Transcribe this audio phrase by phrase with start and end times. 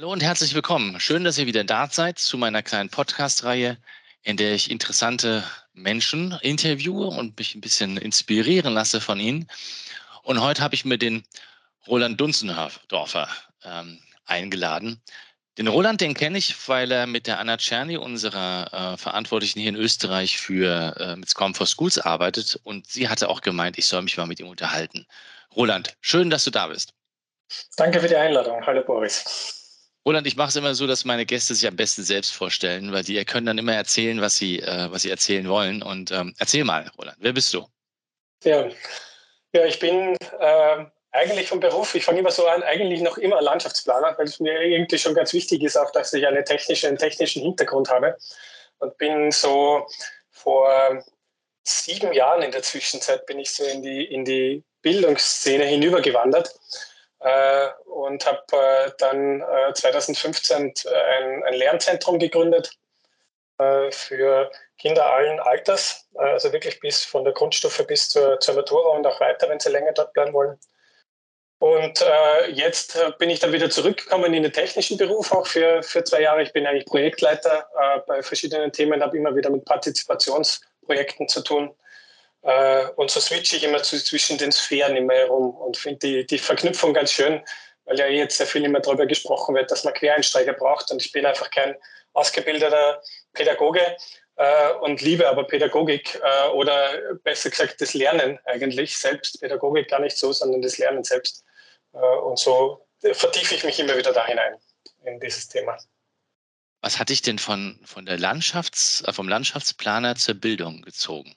[0.00, 0.98] Hallo und herzlich willkommen.
[0.98, 3.76] Schön, dass ihr wieder da seid zu meiner kleinen Podcast-Reihe,
[4.22, 9.46] in der ich interessante Menschen interviewe und mich ein bisschen inspirieren lasse von ihnen.
[10.22, 11.22] Und heute habe ich mir den
[11.86, 13.28] Roland Dunzendorfer
[13.62, 15.02] ähm, eingeladen.
[15.58, 19.68] Den Roland, den kenne ich, weil er mit der Anna Czerny, unserer äh, Verantwortlichen hier
[19.68, 22.58] in Österreich für äh, mit Scrum for Schools arbeitet.
[22.62, 25.06] Und sie hatte auch gemeint, ich soll mich mal mit ihm unterhalten.
[25.54, 26.94] Roland, schön, dass du da bist.
[27.76, 28.64] Danke für die Einladung.
[28.64, 29.59] Hallo Boris.
[30.06, 33.04] Roland, ich mache es immer so, dass meine Gäste sich am besten selbst vorstellen, weil
[33.04, 35.82] die können dann immer erzählen, was sie, äh, was sie erzählen wollen.
[35.82, 37.66] Und ähm, erzähl mal, Roland, wer bist du?
[38.44, 38.68] Ja,
[39.52, 43.42] ja ich bin äh, eigentlich vom Beruf, ich fange immer so an, eigentlich noch immer
[43.42, 46.98] Landschaftsplaner, weil es mir irgendwie schon ganz wichtig ist, auch dass ich eine technische, einen
[46.98, 48.16] technischen Hintergrund habe.
[48.78, 49.86] Und bin so
[50.30, 51.04] vor
[51.62, 56.54] sieben Jahren in der Zwischenzeit bin ich so in die, in die Bildungsszene hinübergewandert
[57.20, 62.72] und habe äh, dann äh, 2015 ein, ein, Lernzentrum gegründet
[63.58, 68.54] äh, für Kinder allen Alters, äh, also wirklich bis von der Grundstufe bis zur, zur
[68.54, 70.58] Matura und auch weiter, wenn sie länger dort bleiben wollen.
[71.58, 76.02] Und äh, jetzt bin ich dann wieder zurückgekommen in den technischen Beruf, auch für, für
[76.04, 76.42] zwei Jahre.
[76.42, 77.68] Ich bin eigentlich Projektleiter
[78.06, 81.76] bei verschiedenen Themen, habe immer wieder mit Partizipationsprojekten zu tun.
[82.42, 86.38] Äh, und so switche ich immer zwischen den Sphären immer herum und finde die, die
[86.38, 87.42] Verknüpfung ganz schön,
[87.84, 90.90] weil ja jetzt sehr viel immer darüber gesprochen wird, dass man Quereinsteiger braucht.
[90.90, 91.76] Und ich bin einfach kein
[92.12, 93.02] ausgebildeter
[93.32, 93.96] Pädagoge
[94.36, 99.40] äh, und liebe aber Pädagogik äh, oder besser gesagt das Lernen eigentlich selbst.
[99.40, 101.44] Pädagogik gar nicht so, sondern das Lernen selbst.
[101.92, 104.54] Äh, und so vertiefe ich mich immer wieder da hinein
[105.04, 105.78] in dieses Thema.
[106.82, 111.34] Was hat dich denn von, von der Landschafts-, äh, vom Landschaftsplaner zur Bildung gezogen?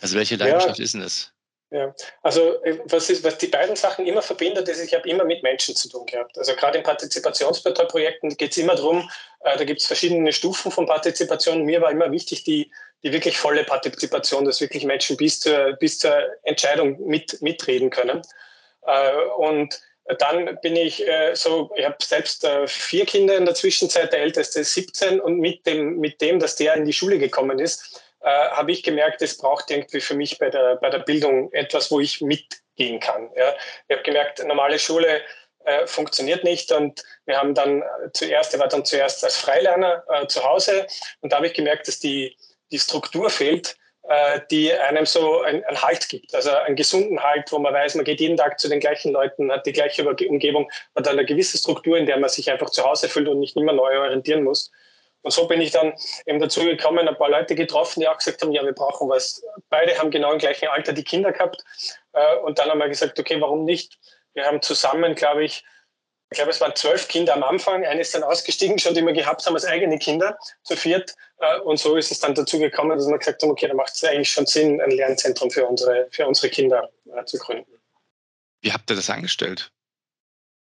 [0.00, 1.32] Also welche Leidenschaft ja, ist denn das?
[1.72, 5.24] Ja, also äh, was, ist, was die beiden Sachen immer verbindet, ist, ich habe immer
[5.24, 6.36] mit Menschen zu tun gehabt.
[6.36, 9.08] Also gerade in Partizipationsprojekten geht es immer darum,
[9.40, 11.64] äh, da gibt es verschiedene Stufen von Partizipation.
[11.64, 12.70] Mir war immer wichtig, die,
[13.02, 18.20] die wirklich volle Partizipation, dass wirklich Menschen bis zur, bis zur Entscheidung mit, mitreden können.
[18.86, 19.80] Äh, und
[20.18, 24.20] dann bin ich äh, so, ich habe selbst äh, vier Kinder in der Zwischenzeit, der
[24.20, 28.02] älteste ist 17 und mit dem, mit dem, dass der in die Schule gekommen ist,
[28.22, 31.90] äh, habe ich gemerkt, es braucht irgendwie für mich bei der, bei der Bildung etwas,
[31.90, 33.30] wo ich mitgehen kann.
[33.36, 33.54] Ja.
[33.88, 35.22] Ich habe gemerkt, normale Schule
[35.64, 37.82] äh, funktioniert nicht und wir haben dann
[38.12, 40.86] zuerst, er war dann zuerst als Freilerner äh, zu Hause
[41.20, 42.36] und da habe ich gemerkt, dass die,
[42.70, 43.76] die Struktur fehlt,
[44.08, 47.94] äh, die einem so einen, einen Halt gibt, also einen gesunden Halt, wo man weiß,
[47.94, 51.58] man geht jeden Tag zu den gleichen Leuten, hat die gleiche Umgebung, hat eine gewisse
[51.58, 54.72] Struktur, in der man sich einfach zu Hause fühlt und nicht immer neu orientieren muss.
[55.22, 55.94] Und so bin ich dann
[56.26, 59.42] eben dazu gekommen, ein paar Leute getroffen, die auch gesagt haben, ja, wir brauchen was.
[59.68, 61.64] Beide haben genau im gleichen Alter die Kinder gehabt.
[62.12, 63.98] Äh, und dann haben wir gesagt, okay, warum nicht?
[64.34, 65.64] Wir haben zusammen, glaube ich,
[66.32, 67.84] ich glaube, es waren zwölf Kinder am Anfang.
[67.84, 71.14] Eine ist dann ausgestiegen, schon die wir gehabt haben als eigene Kinder, zu viert.
[71.38, 73.94] Äh, und so ist es dann dazu gekommen, dass wir gesagt haben, okay, da macht
[73.94, 77.70] es eigentlich schon Sinn, ein Lernzentrum für unsere, für unsere Kinder äh, zu gründen.
[78.62, 79.70] Wie habt ihr das angestellt?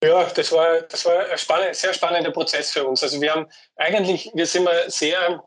[0.03, 3.03] Ja, das war, das war ein spannend, sehr spannender Prozess für uns.
[3.03, 3.47] Also wir haben
[3.77, 5.44] eigentlich, wir sind mal sehr,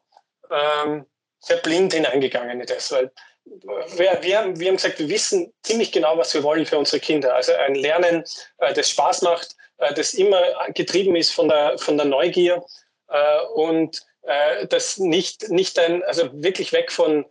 [0.52, 1.06] ähm,
[1.40, 3.12] sehr blind hineingegangen in das, weil
[3.46, 7.00] wir, wir, haben, wir haben gesagt, wir wissen ziemlich genau, was wir wollen für unsere
[7.00, 7.34] Kinder.
[7.36, 8.24] Also ein Lernen,
[8.60, 10.42] äh, das Spaß macht, äh, das immer
[10.74, 12.64] getrieben ist von der, von der Neugier
[13.10, 17.26] äh, und äh, das nicht, nicht ein, also wirklich weg von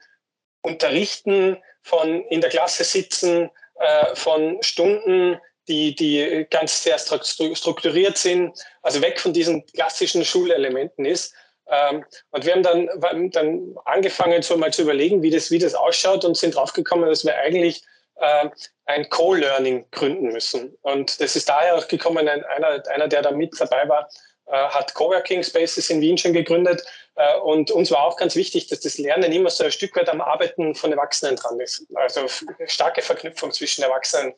[0.63, 8.59] Unterrichten, von in der Klasse sitzen, äh, von Stunden, die, die ganz sehr strukturiert sind,
[8.83, 11.35] also weg von diesen klassischen Schulelementen ist.
[11.69, 15.75] Ähm, und wir haben dann, dann angefangen, so mal zu überlegen, wie das, wie das
[15.75, 17.83] ausschaut und sind draufgekommen, dass wir eigentlich
[18.17, 18.49] äh,
[18.87, 20.77] ein Co-Learning gründen müssen.
[20.83, 24.09] Und das ist daher auch gekommen, ein, einer, einer, der da mit dabei war,
[24.47, 26.83] äh, hat Coworking Spaces in Wien schon gegründet.
[27.15, 30.09] Äh, und uns war auch ganz wichtig, dass das Lernen immer so ein Stück weit
[30.09, 31.87] am Arbeiten von Erwachsenen dran ist.
[31.95, 32.27] Also
[32.67, 34.35] starke Verknüpfung zwischen Erwachsenen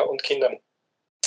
[0.00, 0.58] und Kindern.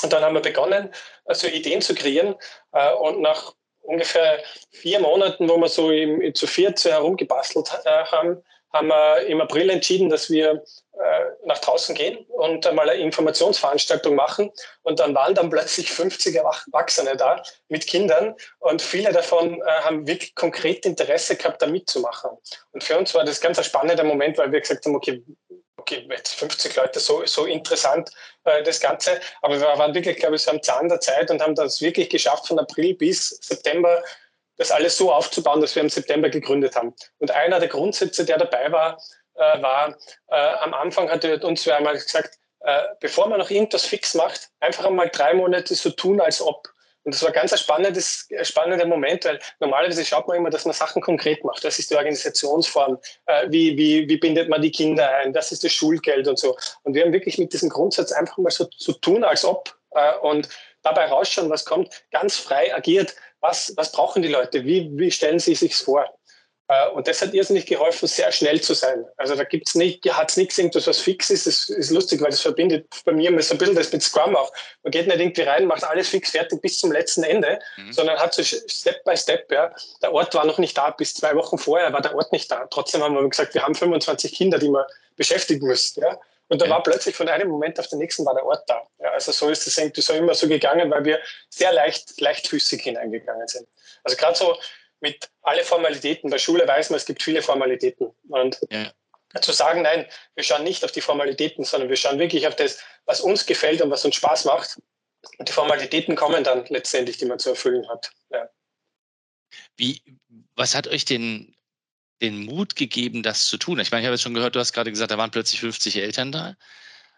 [0.03, 0.93] Und dann haben wir begonnen,
[1.25, 2.35] also Ideen zu kreieren.
[2.71, 8.05] Äh, und nach ungefähr vier Monaten, wo wir so im, zu viert so herumgebastelt äh,
[8.05, 8.43] haben,
[8.73, 14.13] haben wir im April entschieden, dass wir äh, nach draußen gehen und einmal eine Informationsveranstaltung
[14.13, 14.51] machen.
[14.83, 20.05] Und dann waren dann plötzlich 50 Erwachsene da mit Kindern und viele davon äh, haben
[20.05, 22.31] wirklich konkret Interesse gehabt, da mitzumachen.
[22.71, 25.23] Und für uns war das ganz ein spannender Moment, weil wir gesagt haben, okay,
[25.87, 28.09] okay, jetzt 50 Leute, so, so interessant
[28.43, 29.19] äh, das Ganze.
[29.41, 32.09] Aber wir waren wirklich, glaube ich, so am Zahn der Zeit und haben das wirklich
[32.09, 34.03] geschafft, von April bis September
[34.57, 36.93] das alles so aufzubauen, dass wir im September gegründet haben.
[37.19, 38.97] Und einer der Grundsätze, der dabei war,
[39.35, 39.95] äh, war,
[40.29, 44.49] äh, am Anfang hat uns wer einmal gesagt, äh, bevor man noch irgendwas fix macht,
[44.59, 46.67] einfach einmal drei Monate so tun, als ob.
[47.07, 50.73] Und das war ganz ein spannendes, spannender Moment, weil normalerweise schaut man immer, dass man
[50.73, 51.63] Sachen konkret macht.
[51.63, 52.97] Das ist die Organisationsform.
[53.27, 55.31] Äh, wie, wie, wie bindet man die Kinder ein?
[55.31, 56.57] Das ist das Schulgeld und so.
[56.83, 60.17] Und wir haben wirklich mit diesem Grundsatz einfach mal so zu tun, als ob äh,
[60.17, 60.49] und
[60.83, 63.15] dabei rausschauen, was kommt, ganz frei agiert.
[63.39, 64.65] Was, was brauchen die Leute?
[64.65, 66.13] Wie, wie stellen sie sich vor?
[66.69, 69.05] Äh, und das hat irrsinnig geholfen, sehr schnell zu sein.
[69.17, 71.47] Also da gibt's nicht, hat's nichts irgendwas, was fix ist.
[71.47, 74.51] Das ist lustig, weil das verbindet bei mir so ein bisschen das mit Scrum auch.
[74.83, 77.93] Man geht nicht irgendwie rein, macht alles fix fertig bis zum letzten Ende, mhm.
[77.93, 79.73] sondern hat so Step by Step, ja.
[80.01, 82.67] Der Ort war noch nicht da, bis zwei Wochen vorher war der Ort nicht da.
[82.69, 86.19] Trotzdem haben wir gesagt, wir haben 25 Kinder, die wir beschäftigen müssen, ja.
[86.49, 88.81] Und da war plötzlich von einem Moment auf den nächsten war der Ort da.
[88.99, 91.19] Ja, also so ist es irgendwie so immer so gegangen, weil wir
[91.49, 93.67] sehr leicht, leichtfüßig hineingegangen sind.
[94.03, 94.57] Also gerade so
[94.99, 96.29] mit alle Formalitäten.
[96.29, 98.11] Bei Schule weiß man, es gibt viele Formalitäten.
[98.29, 98.91] Und ja.
[99.41, 100.05] zu sagen, nein,
[100.35, 103.81] wir schauen nicht auf die Formalitäten, sondern wir schauen wirklich auf das, was uns gefällt
[103.81, 104.77] und was uns Spaß macht.
[105.37, 108.11] Und die Formalitäten kommen dann letztendlich, die man zu erfüllen hat.
[108.31, 108.49] Ja.
[109.75, 110.01] Wie,
[110.55, 111.55] was hat euch den,
[112.21, 113.79] den Mut gegeben, das zu tun?
[113.79, 115.97] Ich meine, ich habe jetzt schon gehört, du hast gerade gesagt, da waren plötzlich 50
[115.97, 116.55] Eltern da.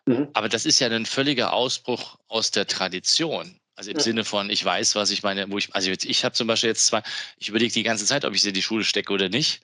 [0.06, 0.30] Mhm.
[0.34, 3.60] Aber das ist ja ein völliger Ausbruch aus der Tradition.
[3.80, 4.04] Also im ja.
[4.04, 6.68] Sinne von, ich weiß, was ich meine, wo ich, also jetzt, ich habe zum Beispiel
[6.68, 7.02] jetzt zwei,
[7.38, 9.62] ich überlege die ganze Zeit, ob ich sie in die Schule stecke oder nicht.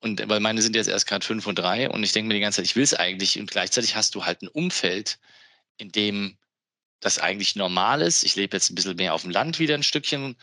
[0.00, 2.40] Und weil meine sind jetzt erst gerade fünf und drei und ich denke mir die
[2.40, 3.40] ganze Zeit, ich will es eigentlich.
[3.40, 5.18] Und gleichzeitig hast du halt ein Umfeld,
[5.78, 6.36] in dem
[7.00, 8.24] das eigentlich normal ist.
[8.24, 10.36] Ich lebe jetzt ein bisschen mehr auf dem Land wieder ein Stückchen.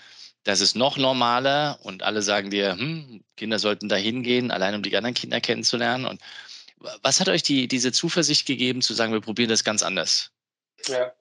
[0.43, 4.81] Das ist noch normaler und alle sagen dir, hm, Kinder sollten da hingehen, allein um
[4.81, 6.07] die anderen Kinder kennenzulernen.
[6.07, 6.19] Und
[7.03, 10.31] was hat euch die, diese Zuversicht gegeben, zu sagen, wir probieren das ganz anders?
[10.87, 11.13] Ja,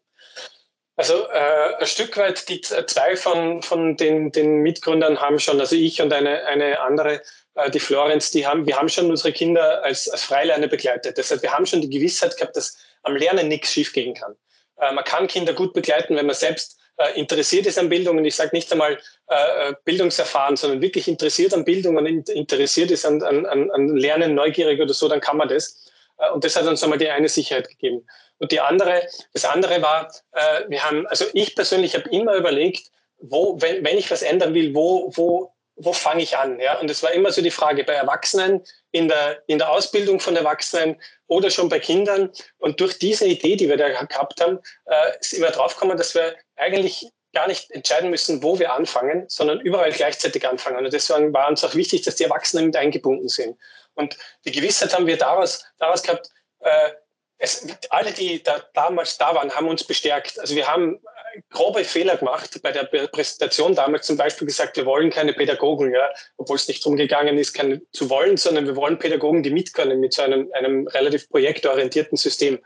[0.96, 5.74] also äh, ein Stück weit, die zwei von, von den, den Mitgründern haben schon, also
[5.74, 7.22] ich und eine, eine andere,
[7.54, 11.16] äh, die Florenz, die haben, wir haben schon unsere Kinder als, als Freilerner begleitet.
[11.16, 14.34] Das heißt, wir haben schon die Gewissheit gehabt, dass am Lernen nichts schiefgehen kann.
[14.78, 18.24] Äh, man kann Kinder gut begleiten, wenn man selbst äh, interessiert ist an Bildung und
[18.24, 18.98] ich sage nicht einmal
[19.28, 24.34] äh, äh, Bildungserfahren, sondern wirklich interessiert an Bildung und interessiert ist an, an, an Lernen,
[24.34, 25.90] neugierig oder so, dann kann man das.
[26.18, 28.06] Äh, und das hat uns einmal die eine Sicherheit gegeben.
[28.42, 32.90] Und die andere, das andere war, äh, wir haben, also ich persönlich habe immer überlegt,
[33.18, 36.58] wo, wenn, wenn ich was ändern will, wo, wo, wo fange ich an?
[36.58, 36.80] Ja?
[36.80, 40.34] Und es war immer so die Frage bei Erwachsenen, in der, in der Ausbildung von
[40.34, 42.32] Erwachsenen oder schon bei Kindern.
[42.58, 46.34] Und durch diese Idee, die wir da gehabt haben, äh, sind wir draufgekommen, dass wir
[46.56, 50.84] eigentlich gar nicht entscheiden müssen, wo wir anfangen, sondern überall gleichzeitig anfangen.
[50.84, 53.56] Und deswegen war uns auch wichtig, dass die Erwachsenen mit eingebunden sind.
[53.94, 56.28] Und die Gewissheit haben wir daraus, daraus gehabt,
[56.58, 56.90] äh,
[57.42, 60.38] es, alle, die da damals da waren, haben uns bestärkt.
[60.38, 61.00] Also wir haben
[61.50, 66.08] grobe Fehler gemacht bei der Präsentation damals zum Beispiel gesagt, wir wollen keine Pädagogen, ja,
[66.36, 69.98] obwohl es nicht darum gegangen ist, keine zu wollen, sondern wir wollen Pädagogen, die mitkönnen
[69.98, 72.60] mit so einem, einem relativ projektorientierten System.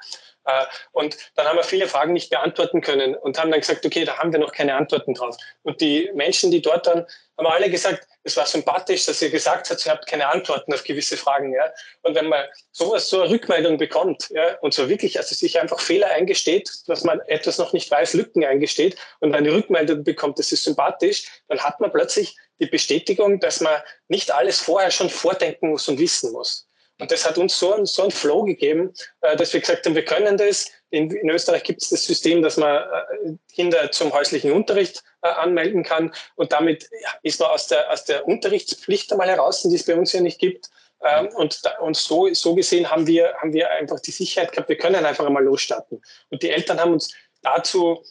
[0.44, 4.04] Äh, und dann haben wir viele Fragen nicht beantworten können und haben dann gesagt, okay,
[4.04, 5.38] da haben wir noch keine Antworten drauf.
[5.62, 7.06] Und die Menschen, die dort dann
[7.38, 10.82] haben alle gesagt, es war sympathisch, dass ihr gesagt habt, ihr habt keine Antworten auf
[10.82, 11.54] gewisse Fragen.
[11.54, 11.72] Ja?
[12.02, 15.78] Und wenn man sowas, so eine Rückmeldung bekommt ja, und so wirklich, also sich einfach
[15.78, 20.50] Fehler eingesteht, dass man etwas noch nicht weiß, Lücken eingesteht und eine Rückmeldung bekommt, das
[20.50, 25.70] ist sympathisch, dann hat man plötzlich die Bestätigung, dass man nicht alles vorher schon vordenken
[25.70, 26.65] muss und wissen muss.
[26.98, 29.94] Und das hat uns so, ein, so einen Flow gegeben, äh, dass wir gesagt haben,
[29.94, 30.70] wir können das.
[30.90, 35.28] In, in Österreich gibt es das System, dass man äh, Kinder zum häuslichen Unterricht äh,
[35.28, 36.14] anmelden kann.
[36.36, 36.88] Und damit
[37.22, 40.38] ist man aus der, aus der Unterrichtspflicht einmal heraus, die es bei uns ja nicht
[40.38, 40.70] gibt.
[41.04, 44.78] Ähm, und, und so, so gesehen haben wir, haben wir einfach die Sicherheit gehabt, wir
[44.78, 46.00] können einfach einmal losstarten.
[46.30, 47.12] Und die Eltern haben uns
[47.42, 48.02] dazu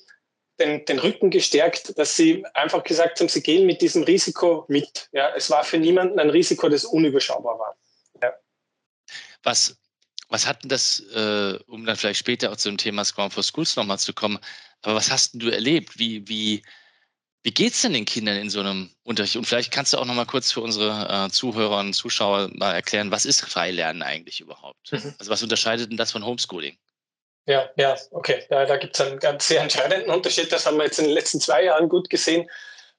[0.59, 5.09] den, den Rücken gestärkt, dass sie einfach gesagt haben, sie gehen mit diesem Risiko mit.
[5.11, 7.75] Ja, es war für niemanden ein Risiko, das unüberschaubar war.
[9.45, 9.77] Was,
[10.27, 13.75] was hat denn das, äh, um dann vielleicht später auch zum Thema Scrum for Schools
[13.75, 14.39] nochmal zu kommen,
[14.81, 15.97] aber was hast denn du erlebt?
[15.97, 16.63] Wie, wie,
[17.43, 19.35] wie geht es denn den Kindern in so einem Unterricht?
[19.35, 23.11] Und vielleicht kannst du auch nochmal kurz für unsere äh, Zuhörer und Zuschauer mal erklären,
[23.11, 24.91] was ist Freilernen eigentlich überhaupt?
[24.91, 25.13] Mhm.
[25.19, 26.77] Also was unterscheidet denn das von Homeschooling?
[27.47, 28.43] Ja, ja, okay.
[28.49, 30.51] Ja, da gibt es einen ganz sehr entscheidenden Unterschied.
[30.51, 32.49] Das haben wir jetzt in den letzten zwei Jahren gut gesehen.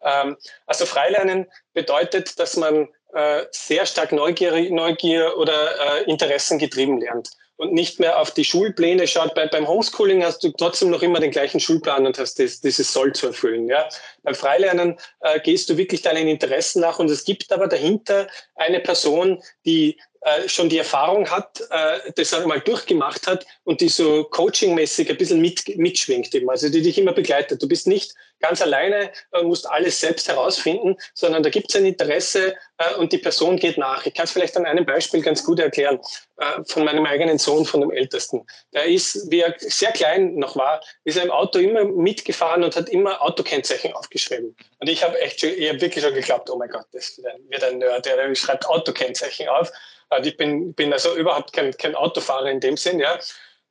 [0.03, 0.37] Ähm,
[0.67, 7.31] also Freilernen bedeutet, dass man äh, sehr stark Neugier, Neugier oder äh, Interessen getrieben lernt
[7.57, 9.35] und nicht mehr auf die Schulpläne schaut.
[9.35, 12.93] Bei, beim Homeschooling hast du trotzdem noch immer den gleichen Schulplan und hast das, dieses
[12.93, 13.69] Soll zu erfüllen.
[13.69, 13.89] Ja?
[14.23, 18.81] Beim Freilernen äh, gehst du wirklich deinen Interessen nach und es gibt aber dahinter eine
[18.81, 24.25] Person, die äh, schon die Erfahrung hat, äh, das einmal durchgemacht hat und die so
[24.25, 27.63] coachingmäßig ein bisschen mit, mitschwingt eben, also die dich immer begleitet.
[27.63, 31.87] Du bist nicht ganz alleine, äh, musst alles selbst herausfinden, sondern da gibt es ein
[31.87, 34.07] Interesse äh, und die Person geht nach.
[34.07, 36.00] Ich kann es vielleicht an einem Beispiel ganz gut erklären,
[36.38, 38.47] äh, von meinem eigenen Sohn, von dem Ältesten.
[38.73, 42.76] Der ist, wie er sehr klein noch war, ist er im Auto immer mitgefahren und
[42.76, 44.57] hat immer Autokennzeichen aufgeschrieben.
[44.78, 47.64] Und ich habe echt schon, ich hab wirklich schon geglaubt, oh mein Gott, das wird
[47.64, 49.73] ein Nerd, der schreibt Autokennzeichen auf.
[50.09, 53.19] Also ich bin, bin also überhaupt kein, kein Autofahrer in dem Sinn, ja.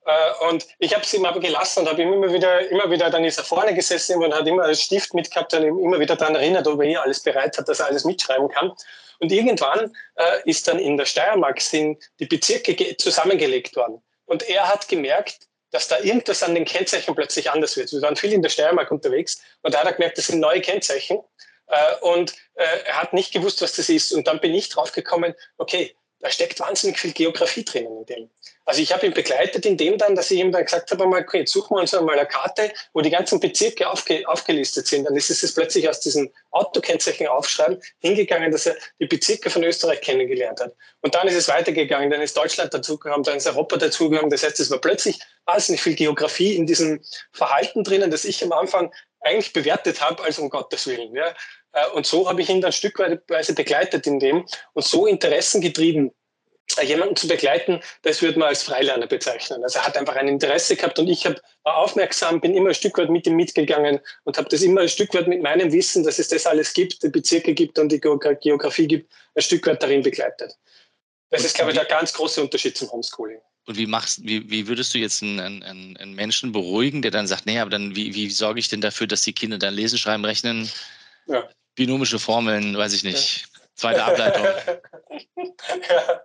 [0.05, 3.37] Äh, und ich habe ihm aber gelassen und habe immer wieder, immer wieder, dann ist
[3.37, 6.79] er vorne gesessen und hat immer einen Stift mitgehabt und immer wieder daran erinnert, ob
[6.81, 8.71] er hier alles bereit hat, dass er alles mitschreiben kann.
[9.19, 14.01] Und irgendwann äh, ist dann in der Steiermark sind die Bezirke zusammengelegt worden.
[14.25, 17.91] Und er hat gemerkt, dass da irgendwas an den Kennzeichen plötzlich anders wird.
[17.91, 20.61] Wir waren viel in der Steiermark unterwegs und da hat er gemerkt, das sind neue
[20.61, 21.19] Kennzeichen.
[21.67, 24.11] Äh, und äh, er hat nicht gewusst, was das ist.
[24.11, 25.95] Und dann bin ich drauf gekommen, okay,
[26.25, 28.29] da steckt wahnsinnig viel Geografie drinnen in dem.
[28.65, 31.41] Also ich habe ihn begleitet in dem dann, dass ich ihm dann gesagt habe, okay,
[31.41, 35.05] jetzt suchen wir uns einmal eine Karte, wo die ganzen Bezirke aufge, aufgelistet sind.
[35.05, 40.01] Dann ist es plötzlich aus diesem Autokennzeichen aufschreiben hingegangen, dass er die Bezirke von Österreich
[40.01, 40.73] kennengelernt hat.
[41.01, 44.31] Und dann ist es weitergegangen, dann ist Deutschland dazugekommen, dann ist Europa dazugekommen.
[44.31, 47.03] Das heißt, es war plötzlich wahnsinnig viel Geografie in diesem
[47.33, 48.91] Verhalten drinnen, das ich am Anfang
[49.25, 51.15] eigentlich bewertet habe, als um Gottes Willen.
[51.15, 51.33] Ja.
[51.73, 56.11] Äh, und so habe ich ihn dann stückweise begleitet in dem und so Interessen getrieben,
[56.77, 59.63] äh, jemanden zu begleiten, das würde man als Freilerner bezeichnen.
[59.63, 62.75] Also er hat einfach ein Interesse gehabt und ich hab, war aufmerksam, bin immer ein
[62.75, 66.03] Stück weit mit ihm mitgegangen und habe das immer ein Stück weit mit meinem Wissen,
[66.03, 69.81] dass es das alles gibt, die Bezirke gibt und die Geografie gibt, ein Stück weit
[69.83, 70.57] darin begleitet.
[71.29, 73.41] Das ist, glaube ich, der ganz große Unterschied zum Homeschooling.
[73.65, 77.27] Und wie machst, wie, wie würdest du jetzt einen, einen, einen Menschen beruhigen, der dann
[77.27, 79.97] sagt, nee, aber dann, wie, wie sorge ich denn dafür, dass die Kinder dann lesen,
[79.97, 80.69] schreiben, rechnen?
[81.27, 83.47] Ja binomische Formeln, weiß ich nicht.
[83.75, 84.45] Zweite Ableitung.
[85.35, 86.21] ja.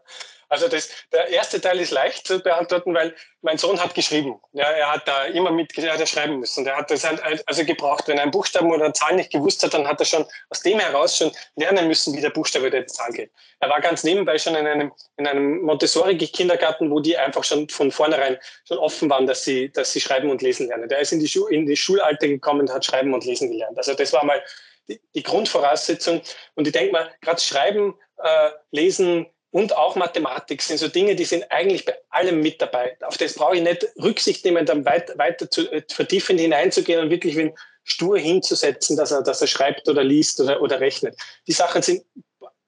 [0.50, 4.40] Also das, der erste Teil ist leicht zu beantworten, weil mein Sohn hat geschrieben.
[4.52, 6.64] Ja, er hat da immer mit er hat schreiben müssen.
[6.64, 8.08] Der hat das halt also gebraucht.
[8.08, 10.60] Wenn er einen Buchstaben oder eine Zahl nicht gewusst hat, dann hat er schon aus
[10.62, 13.30] dem heraus schon lernen müssen, wie der Buchstabe oder die Zahl geht.
[13.60, 17.92] Er war ganz nebenbei schon in einem, in einem Montessori-Kindergarten, wo die einfach schon von
[17.92, 20.88] vornherein schon offen waren, dass sie, dass sie schreiben und lesen lernen.
[20.88, 23.78] Der ist in die, Schu in die Schulalter gekommen und hat schreiben und lesen gelernt.
[23.78, 24.42] Also das war mal
[24.88, 26.22] die, die Grundvoraussetzung.
[26.56, 31.24] Und ich denke mal, gerade Schreiben, äh, Lesen und auch Mathematik sind so Dinge, die
[31.24, 32.96] sind eigentlich bei allem mit dabei.
[33.02, 37.10] Auf das brauche ich nicht Rücksicht nehmen, dann weit, weiter zu, äh, vertiefend hineinzugehen und
[37.10, 37.52] wirklich wen
[37.82, 41.16] stur hinzusetzen, dass er, dass er schreibt oder liest oder, oder rechnet.
[41.48, 42.04] Die Sachen sind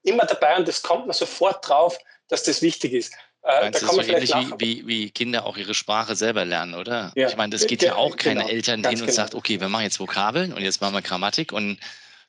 [0.03, 1.97] immer dabei und das kommt man sofort drauf,
[2.29, 3.13] dass das wichtig ist.
[3.43, 6.75] Äh, da kann man so ähnlich wie, wie, wie, Kinder auch ihre Sprache selber lernen,
[6.75, 7.13] oder?
[7.15, 7.29] Ja.
[7.29, 8.53] Ich meine, das geht ja, ja auch keine genau.
[8.53, 9.13] Eltern hin und genau.
[9.13, 11.79] sagt, okay, wir machen jetzt Vokabeln und jetzt machen wir Grammatik und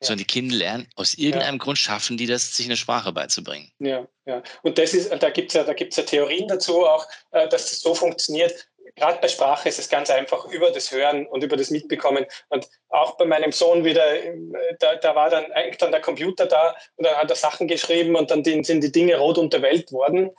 [0.06, 1.60] sondern die Kinder lernen, aus irgendeinem.
[1.60, 3.72] Grund schaffen die das, sich eine Sprache beizubringen.
[3.80, 4.42] Ja, ja.
[4.64, 7.70] Und das ist, da gibt es ja, da gibt's ja Theorien dazu auch, äh, dass
[7.70, 8.54] das so funktioniert.
[8.96, 12.26] Gerade bei Sprache ist es ganz einfach über das Hören und über das Mitbekommen.
[12.50, 14.36] Und auch bei meinem Sohn wieder, äh,
[14.80, 18.16] da, da war dann eigentlich dann der Computer da und dann hat er Sachen geschrieben
[18.16, 20.32] und dann sind die Dinge rot unterwählt worden.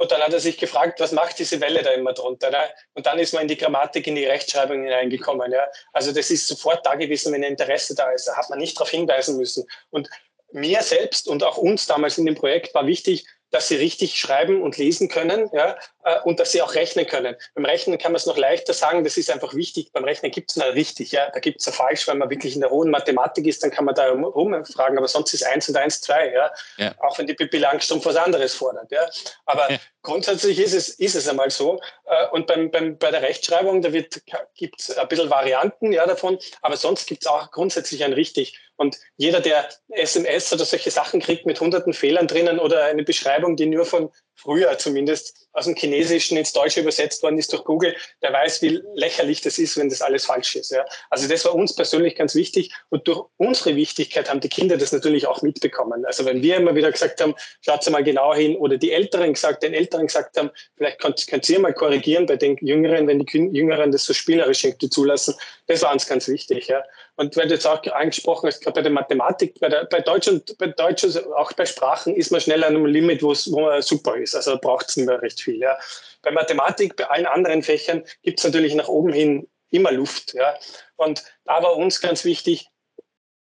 [0.00, 2.48] Und dann hat er sich gefragt, was macht diese Welle da immer drunter?
[2.50, 2.56] Ne?
[2.94, 5.52] Und dann ist man in die Grammatik, in die Rechtschreibung hineingekommen.
[5.52, 5.68] Ja?
[5.92, 8.26] Also das ist sofort da gewesen, wenn ein Interesse da ist.
[8.26, 9.68] Da hat man nicht darauf hinweisen müssen.
[9.90, 10.08] Und
[10.52, 14.62] mir selbst und auch uns damals in dem Projekt war wichtig, dass sie richtig schreiben
[14.62, 15.76] und lesen können ja,
[16.24, 17.36] und dass sie auch rechnen können.
[17.54, 19.92] Beim Rechnen kann man es noch leichter sagen, das ist einfach wichtig.
[19.92, 22.54] Beim Rechnen gibt es mal richtig, ja, da gibt es ja falsch, wenn man wirklich
[22.54, 25.76] in der hohen Mathematik ist, dann kann man da rumfragen, aber sonst ist eins und
[25.76, 26.50] eins zwei, ja?
[26.78, 26.94] ja.
[27.00, 28.90] Auch wenn die Pippi Langstrumpf was anderes fordert.
[28.90, 29.08] Ja.
[29.46, 29.78] Aber ja.
[30.02, 31.80] grundsätzlich ist es, ist es einmal so.
[32.06, 36.38] Äh, und beim, beim, bei der Rechtschreibung, da gibt es ein bisschen Varianten ja, davon,
[36.62, 38.58] aber sonst gibt es auch grundsätzlich ein richtig.
[38.76, 43.56] Und jeder, der SMS oder solche Sachen kriegt mit hunderten Fehlern drinnen oder eine Beschreibung,
[43.56, 44.10] die nur von
[44.42, 48.80] früher zumindest aus dem Chinesischen ins Deutsche übersetzt worden ist durch Google, der weiß, wie
[48.94, 50.70] lächerlich das ist, wenn das alles falsch ist.
[50.70, 50.84] Ja.
[51.10, 54.92] Also das war uns persönlich ganz wichtig und durch unsere Wichtigkeit haben die Kinder das
[54.92, 56.04] natürlich auch mitbekommen.
[56.04, 59.62] Also wenn wir immer wieder gesagt haben, schaut mal genau hin oder die Älteren gesagt,
[59.62, 63.50] den Älteren gesagt haben, vielleicht könnt, könnt ihr mal korrigieren bei den Jüngeren, wenn die
[63.52, 65.34] Jüngeren das so spielerisch irgendwie zulassen,
[65.66, 66.68] das war uns ganz wichtig.
[66.68, 66.82] Ja.
[67.20, 70.26] Und wenn du jetzt auch angesprochen hast, gerade bei der Mathematik, bei, der, bei Deutsch
[70.26, 71.04] und bei Deutsch,
[71.36, 74.34] auch bei Sprachen ist man schnell an einem Limit, wo man super ist.
[74.34, 75.58] Also braucht es nicht mehr recht viel.
[75.58, 75.78] Ja.
[76.22, 80.32] Bei Mathematik, bei allen anderen Fächern gibt es natürlich nach oben hin immer Luft.
[80.32, 80.54] Ja.
[80.96, 82.70] Und da war uns ganz wichtig,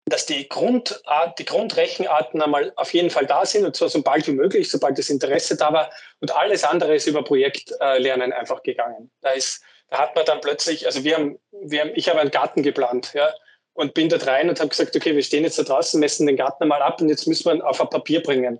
[0.08, 4.26] dass die, Grundart, die Grundrechenarten einmal auf jeden Fall da sind und zwar so bald
[4.26, 5.92] wie möglich, sobald das Interesse da war.
[6.22, 9.12] Und alles andere ist über Projektlernen einfach gegangen.
[9.22, 9.62] Da, ist,
[9.92, 13.12] da hat man dann plötzlich, also wir haben, wir haben, ich habe einen Garten geplant,
[13.14, 13.32] ja,
[13.74, 16.38] und bin dort rein und habe gesagt, okay, wir stehen jetzt da draußen, messen den
[16.38, 18.60] Garten einmal ab und jetzt müssen wir ihn auf ein Papier bringen.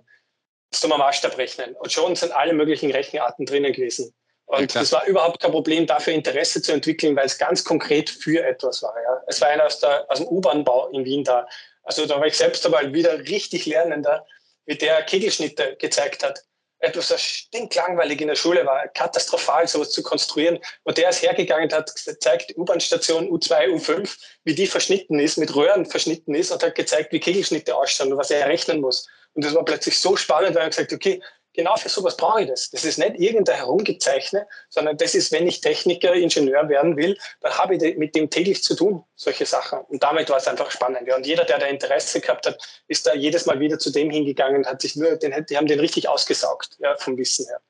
[0.80, 1.74] Wir Maßstab rechnen.
[1.76, 4.14] Und schon sind alle möglichen Rechenarten drinnen gewesen.
[4.46, 8.10] Und ja, das war überhaupt kein Problem, dafür Interesse zu entwickeln, weil es ganz konkret
[8.10, 8.94] für etwas war.
[9.02, 9.22] Ja.
[9.26, 11.46] Es war einer aus, der, aus dem U-Bahn-Bau in Wien da.
[11.84, 14.26] Also da war ich selbst aber wieder richtig Lernender,
[14.66, 16.44] wie der Kegelschnitte gezeigt hat.
[16.80, 20.58] Etwas, was stinklangweilig in der Schule war, katastrophal sowas zu konstruieren.
[20.82, 25.54] Und der ist hergegangen und hat gezeigt, U-Bahn-Station U2, U5, wie die verschnitten ist, mit
[25.54, 29.06] Röhren verschnitten ist und hat gezeigt, wie Kegelschnitte ausschauen und was er rechnen muss.
[29.34, 32.48] Und das war plötzlich so spannend, weil er gesagt okay, genau für sowas brauche ich
[32.48, 32.70] das.
[32.70, 37.52] Das ist nicht irgendein Herumgezeichne, sondern das ist, wenn ich Techniker, Ingenieur werden will, dann
[37.58, 39.80] habe ich mit dem täglich zu tun, solche Sachen.
[39.88, 41.06] Und damit war es einfach spannend.
[41.06, 41.16] Ja.
[41.16, 44.58] Und jeder, der da Interesse gehabt hat, ist da jedes Mal wieder zu dem hingegangen
[44.58, 47.60] und hat sich nur, den, die haben den richtig ausgesaugt, ja, vom Wissen her.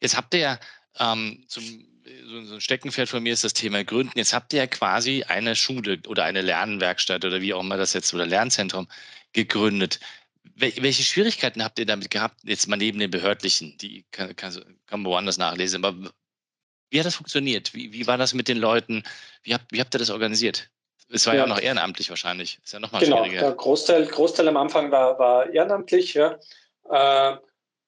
[0.00, 0.60] Jetzt habt ihr ja
[0.98, 1.88] ähm, zum
[2.24, 4.18] so ein Steckenpferd von mir ist das Thema Gründen.
[4.18, 7.92] Jetzt habt ihr ja quasi eine Schule oder eine Lernwerkstatt oder wie auch immer das
[7.92, 8.88] jetzt oder Lernzentrum
[9.32, 10.00] gegründet.
[10.54, 13.76] Welche Schwierigkeiten habt ihr damit gehabt, jetzt mal neben den behördlichen?
[13.78, 14.52] Die kann, kann,
[14.86, 15.84] kann man woanders nachlesen.
[15.84, 16.10] Aber
[16.90, 17.74] wie hat das funktioniert?
[17.74, 19.02] Wie, wie war das mit den Leuten?
[19.42, 20.68] Wie habt, wie habt ihr das organisiert?
[21.08, 22.58] Es war ja, ja auch noch ehrenamtlich wahrscheinlich.
[22.62, 23.40] Ist ja noch mal genau, schwieriger.
[23.40, 26.14] der Großteil, Großteil am Anfang war, war ehrenamtlich.
[26.14, 26.38] Ja.
[26.90, 27.36] Äh,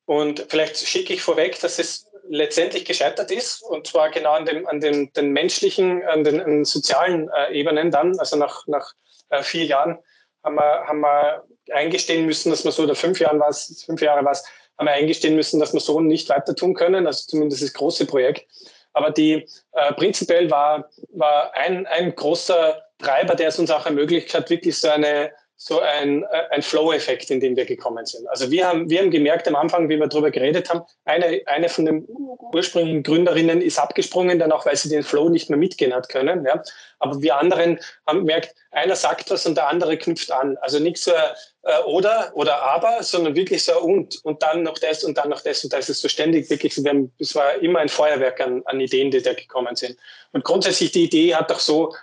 [0.06, 4.66] und vielleicht schicke ich vorweg, dass es letztendlich gescheitert ist, und zwar genau an, dem,
[4.66, 8.92] an dem, den menschlichen, an den, an den sozialen äh, Ebenen dann, also nach, nach
[9.28, 9.98] äh, vier Jahren
[10.42, 14.00] haben wir, haben wir eingestehen müssen, dass wir so, oder fünf Jahren war es, fünf
[14.00, 14.44] Jahre war es,
[14.78, 18.06] haben wir eingestehen müssen, dass wir so nicht weiter tun können, also zumindest das große
[18.06, 18.46] Projekt.
[18.92, 24.32] Aber die äh, prinzipiell war, war ein, ein großer Treiber, der es uns auch ermöglicht
[24.34, 28.28] hat, wirklich so eine so ein, äh, ein Flow-Effekt, in den wir gekommen sind.
[28.28, 31.68] Also wir haben, wir haben gemerkt am Anfang, wie wir darüber geredet haben, eine, eine
[31.68, 32.06] von den
[32.52, 36.44] ursprünglichen Gründerinnen ist abgesprungen, dann auch, weil sie den Flow nicht mehr mitgehen hat können.
[36.44, 36.62] Ja.
[36.98, 40.56] Aber wir anderen haben gemerkt, einer sagt was und der andere knüpft an.
[40.60, 45.04] Also nicht so äh, oder oder aber, sondern wirklich so und und dann noch das
[45.04, 47.78] und dann noch das und da ist so ständig wirklich, wir haben, es war immer
[47.78, 49.96] ein Feuerwerk an, an Ideen, die da gekommen sind.
[50.32, 51.94] Und grundsätzlich die Idee hat auch so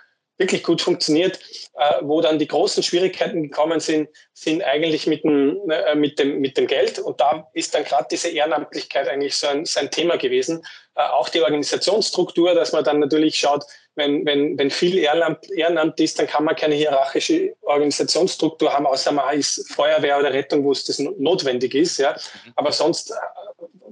[0.42, 1.38] wirklich gut funktioniert.
[1.74, 6.38] Äh, wo dann die großen Schwierigkeiten gekommen sind, sind eigentlich mit dem, äh, mit dem,
[6.38, 6.98] mit dem Geld.
[6.98, 10.62] Und da ist dann gerade diese Ehrenamtlichkeit eigentlich so ein, so ein Thema gewesen.
[10.96, 15.98] Äh, auch die Organisationsstruktur, dass man dann natürlich schaut, wenn, wenn, wenn viel Ehrenamt, Ehrenamt
[15.98, 20.72] ist, dann kann man keine hierarchische Organisationsstruktur haben, außer man ist Feuerwehr oder Rettung, wo
[20.72, 21.96] es das notwendig ist.
[21.96, 22.12] Ja.
[22.12, 22.52] Mhm.
[22.56, 23.14] Aber sonst äh,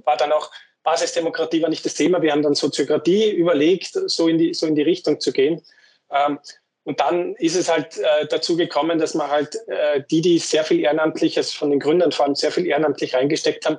[0.05, 0.51] war dann auch
[0.83, 2.21] Basisdemokratie war nicht das Thema.
[2.21, 5.63] Wir haben dann Soziokratie überlegt, so in die, so in die Richtung zu gehen.
[6.11, 6.39] Ähm,
[6.83, 10.63] und dann ist es halt äh, dazu gekommen, dass man halt äh, die, die sehr
[10.63, 13.77] viel ehrenamtlich, also von den Gründern vor allem sehr viel ehrenamtlich reingesteckt haben,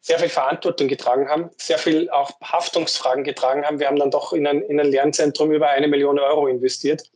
[0.00, 3.78] sehr viel Verantwortung getragen haben, sehr viel auch Haftungsfragen getragen haben.
[3.78, 7.10] Wir haben dann doch in ein, in ein Lernzentrum über eine Million Euro investiert.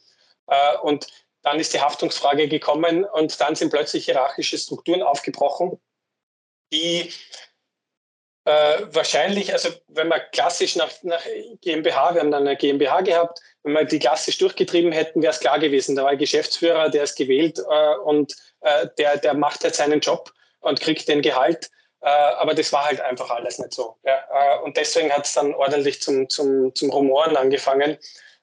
[0.46, 1.06] Äh, und
[1.42, 5.78] dann ist die Haftungsfrage gekommen und dann sind plötzlich hierarchische Strukturen aufgebrochen,
[6.72, 7.12] die
[8.46, 11.22] äh, wahrscheinlich, also wenn man klassisch nach, nach
[11.62, 15.40] GmbH, wir haben dann eine GmbH gehabt, wenn wir die klassisch durchgetrieben hätten, wäre es
[15.40, 15.96] klar gewesen.
[15.96, 19.98] Da war ein Geschäftsführer, der ist gewählt äh, und äh, der, der macht halt seinen
[19.98, 21.70] Job und kriegt den Gehalt.
[22.02, 23.96] Äh, aber das war halt einfach alles nicht so.
[24.04, 24.14] Ja?
[24.30, 27.98] Äh, und deswegen hat es dann ordentlich zum, zum, zum Rumoren angefangen.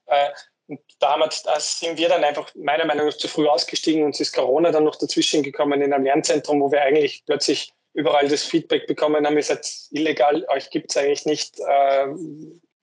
[0.07, 0.29] Äh,
[0.67, 4.03] und damals da sind wir dann einfach meiner Meinung nach zu früh ausgestiegen.
[4.03, 8.27] Uns ist Corona dann noch dazwischen gekommen in einem Lernzentrum, wo wir eigentlich plötzlich überall
[8.27, 12.08] das Feedback bekommen haben, ihr seid illegal, euch gibt es eigentlich nicht, äh,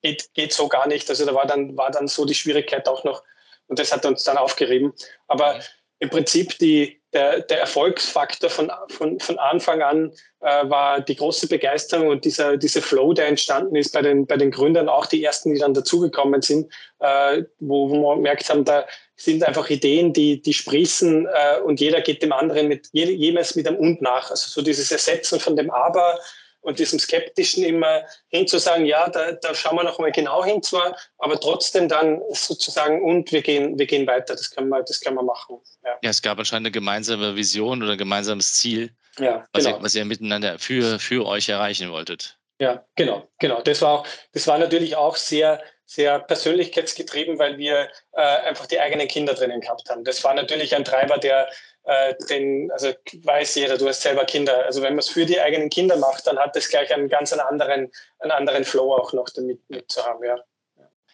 [0.02, 1.08] geht, geht so gar nicht.
[1.10, 3.22] Also da war dann, war dann so die Schwierigkeit auch noch
[3.66, 4.92] und das hat uns dann aufgerieben.
[5.28, 5.60] Aber
[6.00, 11.46] im Prinzip die, der, der Erfolgsfaktor von, von, von Anfang an äh, war die große
[11.46, 15.22] Begeisterung und dieser, dieser Flow, der entstanden ist bei den, bei den Gründern, auch die
[15.22, 18.86] ersten, die dann dazugekommen sind, äh, wo, wo wir gemerkt haben, da
[19.20, 23.68] sind einfach Ideen, die, die sprießen äh, und jeder geht dem anderen mit, jemals mit
[23.68, 24.30] einem Und nach.
[24.30, 26.18] Also so dieses Ersetzen von dem Aber
[26.62, 30.96] und diesem Skeptischen immer hinzusagen, ja, da, da schauen wir noch mal genau hin zwar,
[31.18, 34.34] aber trotzdem dann sozusagen und wir gehen, wir gehen weiter.
[34.34, 35.58] Das kann man, das kann man machen.
[35.84, 35.98] Ja.
[36.02, 39.76] ja es gab anscheinend eine gemeinsame Vision oder ein gemeinsames Ziel, ja, was, genau.
[39.76, 42.38] ihr, was ihr miteinander für, für euch erreichen wolltet.
[42.58, 43.62] Ja, genau, genau.
[43.62, 48.78] Das war auch, das war natürlich auch sehr, sehr persönlichkeitsgetrieben, weil wir äh, einfach die
[48.78, 50.04] eigenen Kinder drinnen gehabt haben.
[50.04, 51.48] Das war natürlich ein Treiber, der
[51.82, 52.92] äh, den, also
[53.24, 54.64] weiß jeder, du hast selber Kinder.
[54.66, 57.32] Also wenn man es für die eigenen Kinder macht, dann hat das gleich einen ganz
[57.32, 60.38] anderen, einen anderen Flow auch noch damit mit zu haben, ja.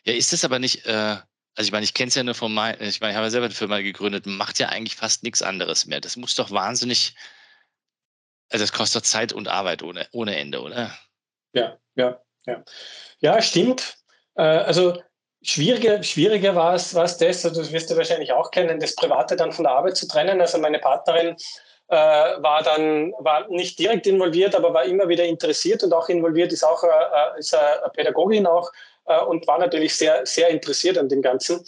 [0.04, 1.16] Ja, ist es aber nicht, äh,
[1.58, 3.30] Also ich meine, ich kenne es ja nur von meinem, ich meine, ich habe ja
[3.30, 6.02] selber eine Firma gegründet, macht ja eigentlich fast nichts anderes mehr.
[6.02, 7.14] Das muss doch wahnsinnig,
[8.50, 10.94] also das kostet doch Zeit und Arbeit ohne, ohne Ende, oder?
[11.54, 12.62] Ja, ja, ja.
[13.20, 13.96] Ja, stimmt.
[14.36, 14.94] Äh, also
[15.42, 18.94] schwieriger, schwieriger war es, war es das, also das wirst du wahrscheinlich auch kennen, das
[18.94, 20.40] Private dann von der Arbeit zu trennen.
[20.40, 21.36] Also meine Partnerin
[21.88, 26.52] äh, war dann war nicht direkt involviert, aber war immer wieder interessiert und auch involviert,
[26.52, 28.70] ist auch äh, ist eine Pädagogin auch
[29.06, 31.64] äh, und war natürlich sehr, sehr interessiert an dem Ganzen.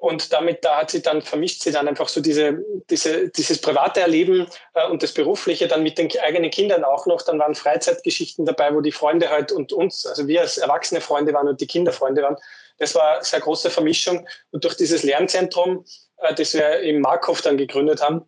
[0.00, 4.00] Und damit, da hat sie dann, vermischt sie dann einfach so diese, diese, dieses private
[4.00, 7.20] Erleben äh, und das berufliche dann mit den eigenen Kindern auch noch.
[7.20, 11.34] Dann waren Freizeitgeschichten dabei, wo die Freunde halt und uns, also wir als erwachsene Freunde
[11.34, 12.38] waren und die Kinder Freunde waren.
[12.78, 14.26] Das war eine sehr große Vermischung.
[14.52, 15.84] Und durch dieses Lernzentrum,
[16.16, 18.24] äh, das wir im Markhof dann gegründet haben,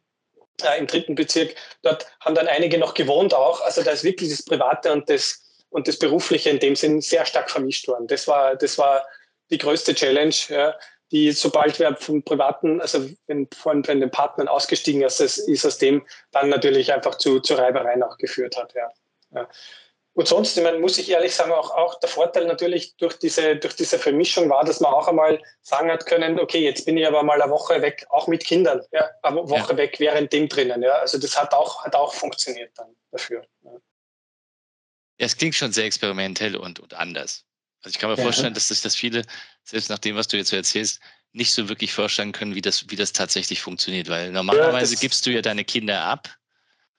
[0.63, 3.63] äh, im dritten Bezirk, dort haben dann einige noch gewohnt auch.
[3.63, 7.25] Also da ist wirklich das Private und das, und das Berufliche in dem Sinn sehr
[7.25, 8.09] stark vermischt worden.
[8.09, 9.07] Das war, das war
[9.51, 10.75] die größte Challenge, ja,
[11.13, 15.79] die sobald wir vom privaten, also wenn von wenn den Partnern ausgestiegen ist, ist aus
[15.79, 18.75] dem dann natürlich einfach zu, zu Reibereien auch geführt hat.
[18.75, 18.91] Ja.
[19.35, 19.49] ja.
[20.15, 23.57] Und sonst, ich meine, muss ich ehrlich sagen, auch, auch der Vorteil natürlich durch diese,
[23.57, 27.07] durch diese Vermischung war, dass man auch einmal sagen hat können, okay, jetzt bin ich
[27.07, 29.77] aber mal eine Woche weg, auch mit Kindern, ja, eine Woche ja.
[29.79, 30.83] weg während dem drinnen.
[30.83, 30.93] Ja.
[30.93, 33.45] Also das hat auch, hat auch funktioniert dann dafür.
[33.63, 33.73] Ja,
[35.19, 37.47] es klingt schon sehr experimentell und, und anders.
[37.83, 38.23] Also ich kann mir ja.
[38.23, 39.25] vorstellen, dass sich das viele,
[39.65, 41.01] selbst nach dem, was du jetzt so erzählst,
[41.33, 44.09] nicht so wirklich vorstellen können, wie das, wie das tatsächlich funktioniert.
[44.09, 46.37] Weil normalerweise ja, gibst du ja deine Kinder ab.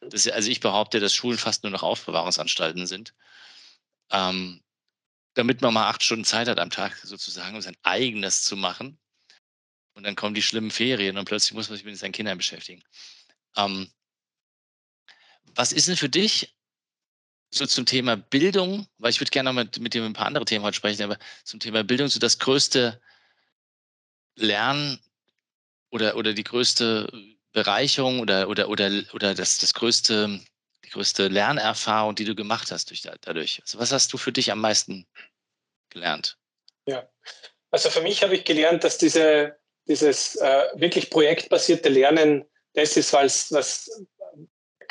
[0.02, 3.14] Das, also ich behaupte, dass Schulen fast nur noch Aufbewahrungsanstalten sind.
[4.12, 4.62] Ähm,
[5.36, 9.00] damit man mal acht Stunden Zeit hat am Tag sozusagen, um sein eigenes zu machen.
[9.94, 12.84] Und dann kommen die schlimmen Ferien und plötzlich muss man sich mit seinen Kindern beschäftigen.
[13.56, 13.92] Ähm,
[15.56, 16.56] was ist denn für dich
[17.54, 20.46] so zum Thema Bildung, weil ich würde gerne noch mit, mit dir ein paar andere
[20.46, 23.00] Themen heute sprechen, aber zum Thema Bildung so das größte
[24.36, 25.00] Lernen
[25.92, 27.08] oder, oder die größte
[27.52, 30.40] Bereicherung oder, oder, oder, oder das, das größte,
[30.84, 33.62] die größte Lernerfahrung, die du gemacht hast durch, dadurch?
[33.62, 35.06] Also was hast du für dich am meisten
[35.90, 36.38] gelernt?
[36.88, 37.08] Ja,
[37.70, 43.14] also für mich habe ich gelernt, dass diese, dieses äh, wirklich projektbasierte Lernen das ist,
[43.14, 43.88] was, was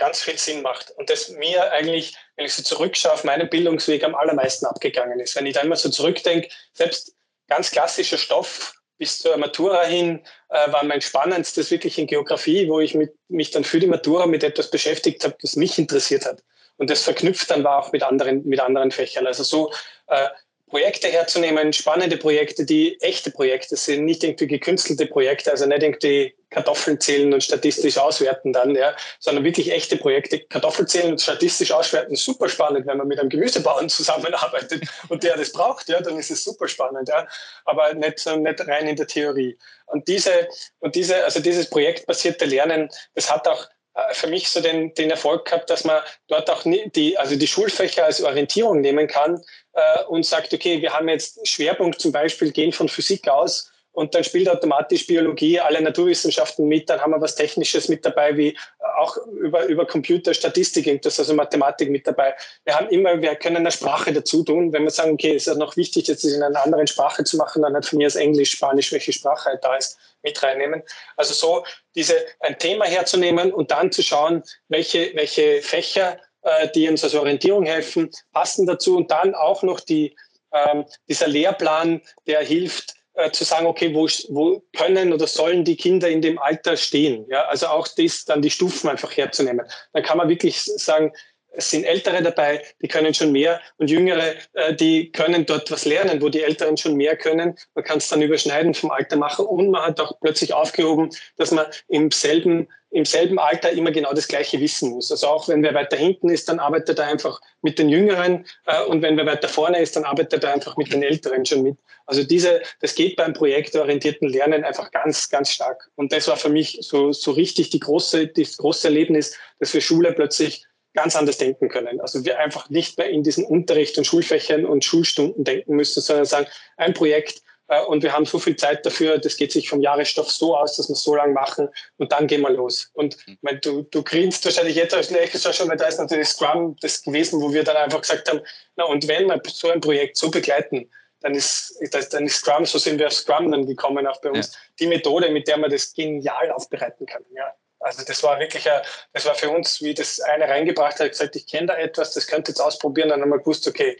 [0.02, 4.02] ganz viel Sinn macht und das mir eigentlich, wenn ich so zurückschaue, auf meinen Bildungsweg
[4.02, 5.36] am allermeisten abgegangen ist.
[5.36, 7.14] Wenn ich da immer so zurückdenke, selbst
[7.46, 12.80] ganz klassischer Stoff bis zur Matura hin äh, war mein spannendstes wirklich in Geografie, wo
[12.80, 16.42] ich mit, mich dann für die Matura mit etwas beschäftigt habe, das mich interessiert hat.
[16.78, 19.28] Und das verknüpft dann war auch mit anderen, mit anderen Fächern.
[19.28, 19.72] Also so
[20.08, 20.28] äh,
[20.72, 26.34] Projekte herzunehmen, spannende Projekte, die echte Projekte sind, nicht irgendwie gekünstelte Projekte, also nicht irgendwie
[26.48, 30.40] Kartoffeln zählen und statistisch auswerten dann, ja, sondern wirklich echte Projekte.
[30.40, 35.36] Kartoffeln zählen und statistisch auswerten, super spannend, wenn man mit einem Gemüsebauern zusammenarbeitet und der
[35.36, 37.28] das braucht, ja, dann ist es super spannend, ja,
[37.66, 39.58] aber nicht, nicht rein in der Theorie.
[39.84, 44.62] Und diese, und diese, also dieses projektbasierte Lernen, das hat auch äh, für mich so
[44.62, 49.06] den, den Erfolg gehabt, dass man dort auch die, also die Schulfächer als Orientierung nehmen
[49.06, 53.72] kann äh, und sagt, okay, wir haben jetzt Schwerpunkt zum Beispiel gehen von Physik aus
[53.92, 58.36] und dann spielt automatisch Biologie, alle Naturwissenschaften mit, dann haben wir was Technisches mit dabei,
[58.36, 58.56] wie
[58.96, 62.34] auch über, über Computer, Statistik, das also Mathematik mit dabei.
[62.64, 64.72] Wir haben immer, wir können eine Sprache dazu tun.
[64.72, 67.62] Wenn wir sagen, okay, es ist noch wichtig, jetzt in einer anderen Sprache zu machen,
[67.62, 70.82] dann hat von mir als Englisch, Spanisch, welche Sprache halt da ist, mit reinnehmen.
[71.16, 76.88] Also so diese, ein Thema herzunehmen und dann zu schauen, welche, welche Fächer, äh, die
[76.88, 80.16] uns als Orientierung helfen, passen dazu und dann auch noch die,
[80.52, 85.76] ähm, dieser Lehrplan, der hilft, äh, zu sagen, okay, wo, wo können oder sollen die
[85.76, 87.26] Kinder in dem Alter stehen?
[87.28, 89.66] Ja, also auch das, dann die Stufen einfach herzunehmen.
[89.92, 91.12] Dann kann man wirklich sagen,
[91.54, 95.84] es sind Ältere dabei, die können schon mehr und Jüngere, äh, die können dort was
[95.84, 97.56] lernen, wo die Älteren schon mehr können.
[97.74, 101.50] Man kann es dann überschneiden vom Alter machen und man hat auch plötzlich aufgehoben, dass
[101.50, 105.10] man im selben, im selben Alter immer genau das Gleiche wissen muss.
[105.10, 108.82] Also auch wenn wer weiter hinten ist, dann arbeitet er einfach mit den Jüngeren äh,
[108.84, 111.76] und wenn wer weiter vorne ist, dann arbeitet er einfach mit den Älteren schon mit.
[112.06, 115.88] Also diese, das geht beim projektorientierten Lernen einfach ganz, ganz stark.
[115.94, 119.80] Und das war für mich so, so richtig die große, das große Erlebnis, dass wir
[119.80, 122.00] Schule plötzlich ganz anders denken können.
[122.00, 126.26] Also wir einfach nicht mehr in diesen Unterricht und Schulfächern und Schulstunden denken müssen, sondern
[126.26, 129.80] sagen, ein Projekt äh, und wir haben so viel Zeit dafür, das geht sich vom
[129.80, 132.90] Jahresstoff so aus, dass wir es so lange machen und dann gehen wir los.
[132.92, 136.28] Und ich meine, du, du grinst wahrscheinlich jetzt als nächstes schon, weil da ist natürlich
[136.28, 138.40] Scrum das gewesen, wo wir dann einfach gesagt haben,
[138.76, 141.78] na und wenn wir so ein Projekt so begleiten, dann ist,
[142.10, 144.58] dann ist Scrum, so sind wir auf Scrum dann gekommen, auch bei uns, ja.
[144.80, 147.24] die Methode, mit der man das genial aufbereiten kann.
[147.34, 147.54] Ja.
[147.82, 151.36] Also das war wirklich, a, das war für uns, wie das eine reingebracht hat, gesagt,
[151.36, 153.98] ich kenne da etwas, das könnte jetzt ausprobieren, dann haben wir gewusst, okay,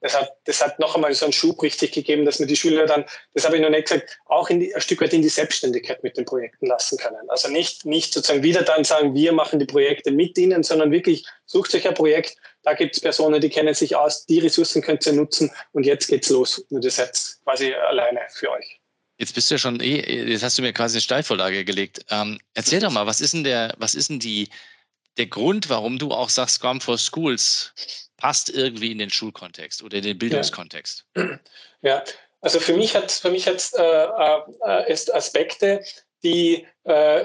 [0.00, 2.86] das hat, das hat noch einmal so einen Schub richtig gegeben, dass wir die Schüler
[2.86, 6.02] dann, das habe ich noch nicht gesagt, auch die, ein Stück weit in die Selbstständigkeit
[6.04, 7.28] mit den Projekten lassen können.
[7.28, 11.26] Also nicht, nicht sozusagen wieder dann sagen, wir machen die Projekte mit ihnen, sondern wirklich
[11.46, 15.04] sucht euch ein Projekt, da gibt es Personen, die kennen sich aus, die Ressourcen könnt
[15.06, 16.58] ihr nutzen und jetzt geht's los.
[16.70, 18.77] Und das jetzt quasi alleine für euch.
[19.18, 22.04] Jetzt bist du ja schon eh, jetzt hast du mir quasi eine Steilvorlage gelegt.
[22.08, 24.48] Ähm, erzähl doch mal, was ist denn der, was ist denn die,
[25.16, 27.74] der Grund, warum du auch sagst, Scrum for Schools
[28.16, 31.04] passt irgendwie in den Schulkontext oder in den Bildungskontext?
[31.16, 31.38] Ja,
[31.82, 32.04] ja.
[32.40, 35.84] also für mich hat für mich hat äh, äh, Aspekte,
[36.22, 37.24] die, äh,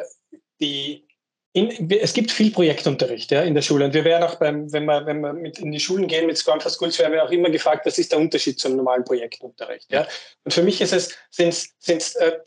[0.59, 1.07] die
[1.55, 3.85] in, es gibt viel Projektunterricht ja, in der Schule.
[3.85, 6.37] Und wir werden auch beim, wenn wir, wenn wir mit in die Schulen gehen mit
[6.37, 9.91] Scrum for Schools, werden wir auch immer gefragt, was ist der Unterschied zum normalen Projektunterricht.
[9.91, 10.07] Ja?
[10.43, 11.53] Und für mich ist es, sind
[11.85, 12.39] es, äh,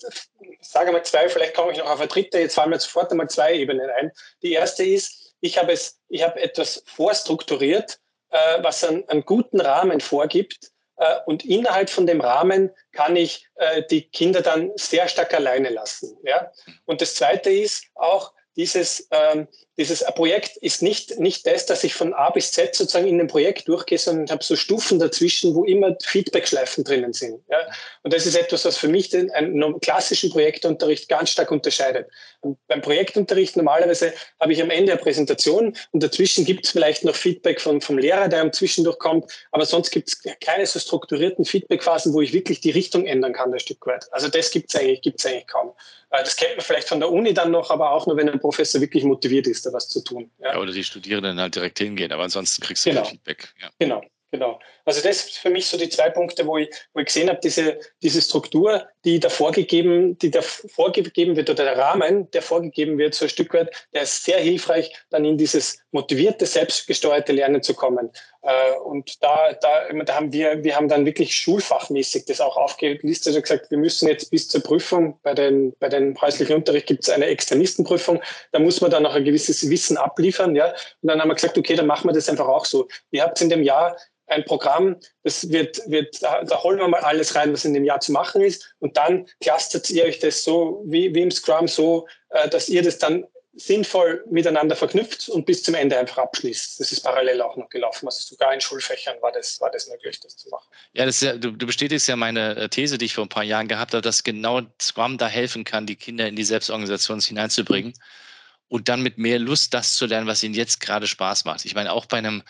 [0.60, 3.30] sage mal zwei, vielleicht komme ich noch auf eine dritte, jetzt fallen mir sofort einmal
[3.30, 4.10] zwei Ebenen ein.
[4.42, 9.60] Die erste ist, ich habe es, ich habe etwas vorstrukturiert, äh, was einen, einen guten
[9.60, 15.06] Rahmen vorgibt, äh, und innerhalb von dem Rahmen kann ich äh, die Kinder dann sehr
[15.06, 16.16] stark alleine lassen.
[16.24, 16.50] Ja?
[16.86, 19.46] Und das Zweite ist auch, dieses, ähm,
[19.78, 23.26] dieses Projekt ist nicht, nicht das, dass ich von A bis Z sozusagen in dem
[23.26, 27.42] Projekt durchgehe, sondern ich habe so Stufen dazwischen, wo immer Feedbackschleifen drinnen sind.
[27.50, 27.58] Ja?
[28.02, 32.08] Und das ist etwas, was für mich den einen klassischen Projektunterricht ganz stark unterscheidet.
[32.40, 37.04] Und beim Projektunterricht normalerweise habe ich am Ende eine Präsentation und dazwischen gibt es vielleicht
[37.04, 40.78] noch Feedback von, vom Lehrer, der am Zwischendurch kommt, aber sonst gibt es keine so
[40.78, 44.10] strukturierten Feedbackphasen, wo ich wirklich die Richtung ändern kann, ein Stück weit.
[44.12, 45.72] Also das gibt es eigentlich, gibt's eigentlich kaum.
[46.10, 48.40] Äh, das kennt man vielleicht von der Uni dann noch, aber auch nur, wenn ein
[48.40, 50.30] Professor wirklich motiviert ist, da was zu tun.
[50.38, 50.52] Ja.
[50.52, 53.02] ja oder die Studierenden halt direkt hingehen, aber ansonsten kriegst du genau.
[53.02, 53.54] kein Feedback.
[53.60, 53.70] Ja.
[53.78, 54.60] Genau, genau.
[54.84, 57.40] Also das sind für mich so die zwei Punkte, wo ich, wo ich gesehen habe,
[57.42, 62.98] diese, diese Struktur, die da vorgegeben, die da vorgegeben wird, oder der Rahmen, der vorgegeben
[62.98, 67.62] wird, so ein Stück weit, der ist sehr hilfreich, dann in dieses motivierte, selbstgesteuerte Lernen
[67.62, 68.10] zu kommen.
[68.42, 73.36] Äh, und da, da, da haben wir, wir haben dann wirklich schulfachmäßig das auch aufgelistet
[73.36, 77.04] und gesagt, wir müssen jetzt bis zur Prüfung, bei den, bei den häuslichen Unterricht gibt
[77.04, 80.70] es eine Externistenprüfung, da muss man dann noch ein gewisses Wissen abliefern, ja.
[81.00, 82.88] Und dann haben wir gesagt, okay, dann machen wir das einfach auch so.
[83.12, 83.96] Ihr habt in dem Jahr
[84.28, 87.84] ein Programm, das wird, wird da, da, holen wir mal alles rein, was in dem
[87.84, 88.74] Jahr zu machen ist.
[88.80, 92.82] Und dann clustert ihr euch das so wie, wie im Scrum so, äh, dass ihr
[92.82, 96.78] das dann sinnvoll miteinander verknüpft und bis zum Ende einfach abschließt.
[96.78, 98.06] Das ist parallel auch noch gelaufen.
[98.06, 100.68] Also sogar in Schulfächern war das, war das möglich, das zu machen.
[100.92, 103.44] Ja, das ja, du, du, bestätigst ja meine äh, These, die ich vor ein paar
[103.44, 107.94] Jahren gehabt habe, dass genau Scrum da helfen kann, die Kinder in die Selbstorganisation hineinzubringen
[108.68, 111.64] und dann mit mehr Lust das zu lernen, was ihnen jetzt gerade Spaß macht.
[111.64, 112.42] Ich meine, auch bei einem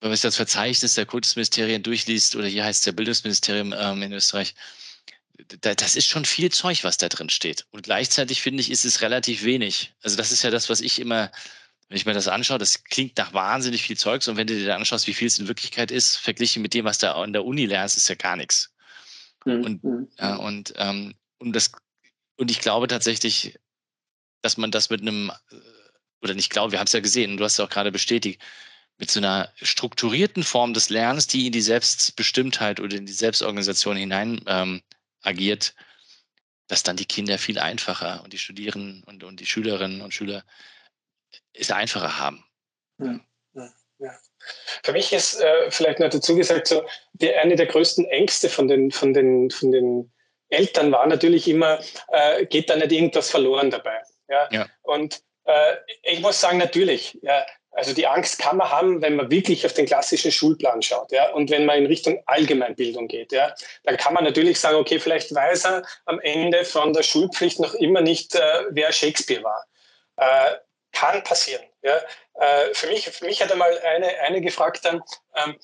[0.00, 4.02] wenn man sich das Verzeichnis der Kultusministerien durchliest, oder hier heißt es ja Bildungsministerium ähm,
[4.02, 4.54] in Österreich,
[5.60, 7.66] da, das ist schon viel Zeug, was da drin steht.
[7.70, 9.92] Und gleichzeitig finde ich, ist es relativ wenig.
[10.02, 11.30] Also das ist ja das, was ich immer,
[11.88, 14.28] wenn ich mir das anschaue, das klingt nach wahnsinnig viel Zeugs.
[14.28, 16.84] Und wenn du dir dann anschaust, wie viel es in Wirklichkeit ist, verglichen mit dem,
[16.84, 18.72] was da an der Uni lernst, ist ja gar nichts.
[19.44, 19.64] Mhm.
[19.64, 20.08] Und, mhm.
[20.18, 21.72] ja, und, ähm, und, das,
[22.36, 23.58] und ich glaube tatsächlich,
[24.42, 25.32] dass man das mit einem,
[26.20, 28.42] oder nicht glaube, wir haben es ja gesehen, du hast es auch gerade bestätigt,
[28.98, 33.96] mit so einer strukturierten Form des Lernens, die in die Selbstbestimmtheit oder in die Selbstorganisation
[33.96, 34.82] hinein ähm,
[35.22, 35.74] agiert,
[36.66, 40.44] dass dann die Kinder viel einfacher und die Studierenden und, und die Schülerinnen und Schüler
[41.52, 42.44] es einfacher haben.
[42.98, 43.20] Ja,
[43.54, 44.18] ja, ja.
[44.82, 48.68] Für mich ist äh, vielleicht noch dazu gesagt, so, die, eine der größten Ängste von
[48.68, 50.12] den, von den, von den
[50.48, 54.02] Eltern war natürlich immer, äh, geht da nicht irgendwas verloren dabei.
[54.28, 54.48] Ja?
[54.50, 54.66] ja.
[54.82, 57.44] Und äh, ich muss sagen, natürlich, ja,
[57.78, 61.30] also die Angst kann man haben, wenn man wirklich auf den klassischen Schulplan schaut, ja,
[61.30, 65.32] und wenn man in Richtung Allgemeinbildung geht, ja, dann kann man natürlich sagen, okay, vielleicht
[65.32, 69.64] weiß er am Ende von der Schulpflicht noch immer nicht, äh, wer Shakespeare war.
[70.16, 70.56] Äh,
[70.90, 71.62] kann passieren.
[71.82, 72.00] Ja.
[72.34, 75.00] Äh, für mich, für mich hat einmal eine, eine gefragt dann,
[75.36, 75.56] ähm,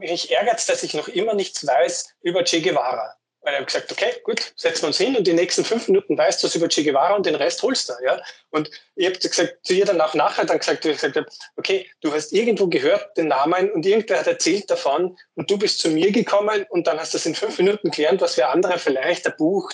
[0.00, 3.14] mich ärgert dass ich noch immer nichts weiß über Che Guevara.
[3.42, 6.16] Weil er hat gesagt, okay, gut, setzen wir uns hin und die nächsten fünf Minuten
[6.16, 7.92] weißt du was über Che Guevara und den Rest holst du.
[8.04, 8.22] Ja?
[8.50, 11.18] Und ich habe gesagt, zu ihr danach nachher dann gesagt, ich gesagt
[11.56, 15.80] okay, du hast irgendwo gehört den Namen und irgendwer hat erzählt davon und du bist
[15.80, 18.78] zu mir gekommen und dann hast du das in fünf Minuten gelernt, was für andere
[18.78, 19.72] vielleicht ein Buch,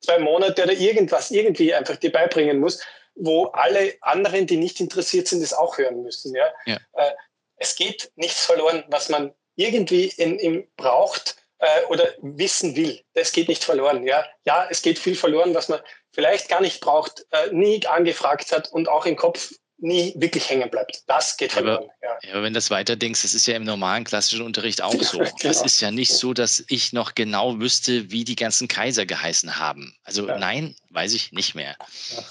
[0.00, 2.80] zwei Monate oder irgendwas irgendwie einfach dir beibringen muss,
[3.16, 6.34] wo alle anderen, die nicht interessiert sind, das auch hören müssen.
[6.34, 6.52] Ja?
[6.66, 6.78] ja.
[6.92, 7.12] Äh,
[7.56, 13.00] es geht nichts verloren, was man irgendwie in, in braucht, äh, oder wissen will.
[13.14, 14.06] Das geht nicht verloren.
[14.06, 14.24] Ja?
[14.44, 15.80] ja, es geht viel verloren, was man
[16.12, 20.70] vielleicht gar nicht braucht, äh, nie angefragt hat und auch im Kopf nie wirklich hängen
[20.70, 21.02] bleibt.
[21.06, 21.84] Das geht verloren.
[22.00, 22.32] Aber, ja.
[22.32, 25.18] aber wenn du das weiter denkst, das ist ja im normalen klassischen Unterricht auch so.
[25.18, 25.34] genau.
[25.42, 29.58] Es ist ja nicht so, dass ich noch genau wüsste, wie die ganzen Kaiser geheißen
[29.58, 29.94] haben.
[30.02, 30.38] Also ja.
[30.38, 31.76] nein, weiß ich nicht mehr.
[32.10, 32.24] Ja.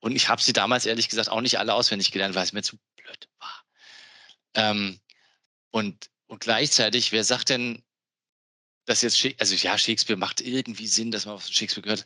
[0.00, 2.62] Und ich habe sie damals ehrlich gesagt auch nicht alle auswendig gelernt, weil es mir
[2.62, 3.64] zu blöd war.
[4.54, 5.00] Ähm,
[5.70, 7.82] Und, und gleichzeitig, wer sagt denn,
[8.86, 12.04] dass jetzt, also ja, Shakespeare macht irgendwie Sinn, dass man auf Shakespeare gehört,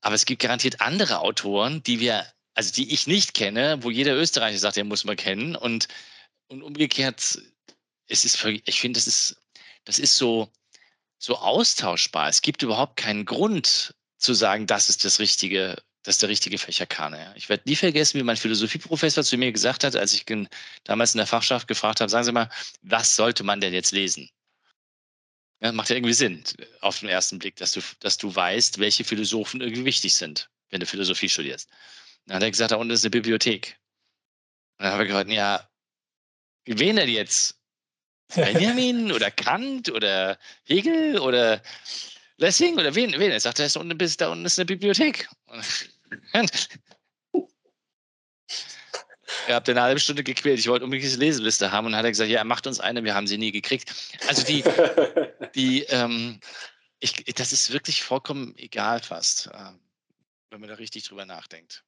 [0.00, 4.16] aber es gibt garantiert andere Autoren, die wir, also die ich nicht kenne, wo jeder
[4.16, 5.88] Österreicher sagt, der muss man kennen und,
[6.48, 7.38] und umgekehrt,
[8.08, 9.36] es ist, ich finde, das ist,
[9.84, 10.50] das ist so,
[11.18, 12.28] so austauschbar.
[12.28, 16.58] Es gibt überhaupt keinen Grund zu sagen, das ist das richtige, das ist der richtige
[16.58, 17.32] Fächerkane.
[17.36, 20.24] Ich werde nie vergessen, wie mein Philosophieprofessor zu mir gesagt hat, als ich
[20.84, 22.50] damals in der Fachschaft gefragt habe, sagen Sie mal,
[22.82, 24.30] was sollte man denn jetzt lesen?
[25.62, 26.42] Ja, macht ja irgendwie Sinn
[26.80, 30.80] auf den ersten Blick, dass du, dass du weißt, welche Philosophen irgendwie wichtig sind, wenn
[30.80, 31.68] du Philosophie studierst.
[32.26, 33.78] Dann hat er gesagt, da unten ist eine Bibliothek.
[34.78, 35.68] Und dann habe ich gesagt, ja,
[36.64, 37.60] wen denn jetzt?
[38.34, 41.62] Benjamin oder Kant oder Hegel oder
[42.38, 43.12] Lessing oder wen?
[43.12, 43.30] wen?
[43.30, 45.28] Er sagt, da, ist unten, da unten ist eine Bibliothek.
[49.48, 50.58] Ihr habt eine halbe Stunde gequält.
[50.58, 53.04] Ich wollte unbedingt diese Leseliste haben und hat er gesagt, ja, er macht uns eine,
[53.04, 53.92] wir haben sie nie gekriegt.
[54.28, 54.62] Also die,
[55.54, 56.40] die, ähm,
[57.00, 59.72] ich, das ist wirklich vollkommen egal fast, äh,
[60.50, 61.84] wenn man da richtig drüber nachdenkt.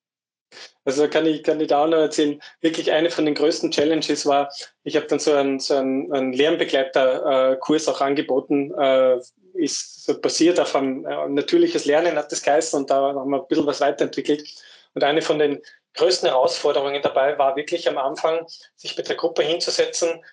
[0.84, 4.26] Also kann ich, kann ich da auch noch erzählen, wirklich eine von den größten Challenges
[4.26, 4.52] war,
[4.84, 9.18] ich habe dann so einen, so einen, einen Lernbegleiterkurs äh, auch angeboten, äh,
[9.54, 13.40] ist so basiert auf ein äh, natürliches Lernen, hat das geheißen, und da haben wir
[13.40, 14.48] ein bisschen was weiterentwickelt.
[14.94, 15.60] Und eine von den
[15.94, 20.24] größten Herausforderungen dabei war wirklich am Anfang, sich mit der Gruppe hinzusetzen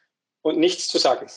[0.41, 1.29] und nichts zu sagen.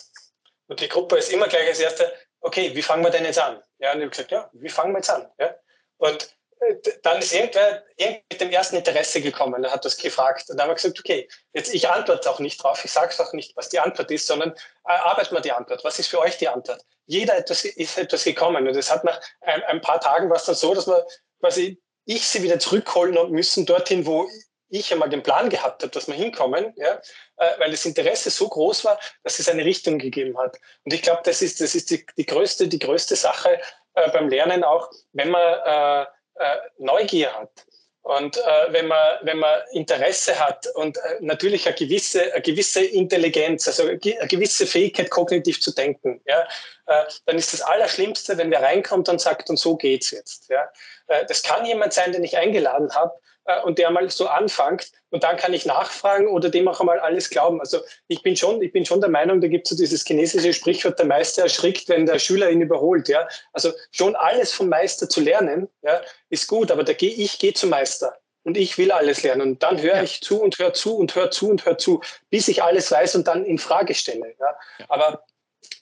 [0.66, 3.62] Und die Gruppe ist immer gleich als erste, okay, wie fangen wir denn jetzt an?
[3.78, 5.30] Ja, und ich habe gesagt, ja, wie fangen wir jetzt an?
[5.38, 5.54] Ja?
[5.98, 10.48] Und äh, dann ist irgendwer mit dem ersten Interesse gekommen und hat das gefragt.
[10.48, 13.32] Und dann haben wir gesagt, okay, jetzt ich antworte auch nicht drauf, ich sage auch
[13.34, 15.84] nicht, was die Antwort ist, sondern äh, arbeiten wir die Antwort.
[15.84, 16.84] Was ist für euch die Antwort?
[17.06, 18.66] Jeder etwas, ist etwas gekommen.
[18.66, 21.06] Und es hat nach ein, ein paar Tagen war es dann so, dass wir
[21.40, 24.28] quasi ich sie wieder zurückholen müssen dorthin, wo
[24.68, 27.00] ich einmal den Plan gehabt habe, dass wir hinkommen, ja,
[27.36, 30.58] äh, weil das Interesse so groß war, dass es eine Richtung gegeben hat.
[30.84, 33.60] Und ich glaube, das ist, das ist die, die, größte, die größte Sache
[33.94, 37.66] äh, beim Lernen auch, wenn man äh, äh Neugier hat.
[38.04, 42.84] Und äh, wenn, man, wenn man Interesse hat und äh, natürlich eine gewisse, eine gewisse
[42.84, 46.46] Intelligenz, also eine gewisse Fähigkeit, kognitiv zu denken, ja,
[46.86, 50.50] äh, dann ist das Allerschlimmste, wenn wer reinkommt und sagt, und so geht's jetzt.
[50.50, 50.68] Ja.
[51.06, 53.14] Äh, das kann jemand sein, den ich eingeladen habe,
[53.44, 56.98] äh, und der mal so anfängt und dann kann ich nachfragen oder dem auch einmal
[56.98, 57.60] alles glauben.
[57.60, 60.52] Also ich bin schon, ich bin schon der Meinung, da gibt es so dieses chinesische
[60.52, 63.08] Sprichwort, der Meister erschrickt, wenn der Schüler ihn überholt.
[63.08, 63.28] Ja?
[63.52, 67.52] Also schon alles vom Meister zu lernen, ja, ist gut, aber da geh, ich gehe
[67.52, 69.42] zum Meister und ich will alles lernen.
[69.42, 72.48] Und dann höre ich zu und höre zu und höre zu und höre zu, bis
[72.48, 74.34] ich alles weiß und dann in Frage stelle.
[74.38, 74.56] Ja?
[74.88, 75.24] Aber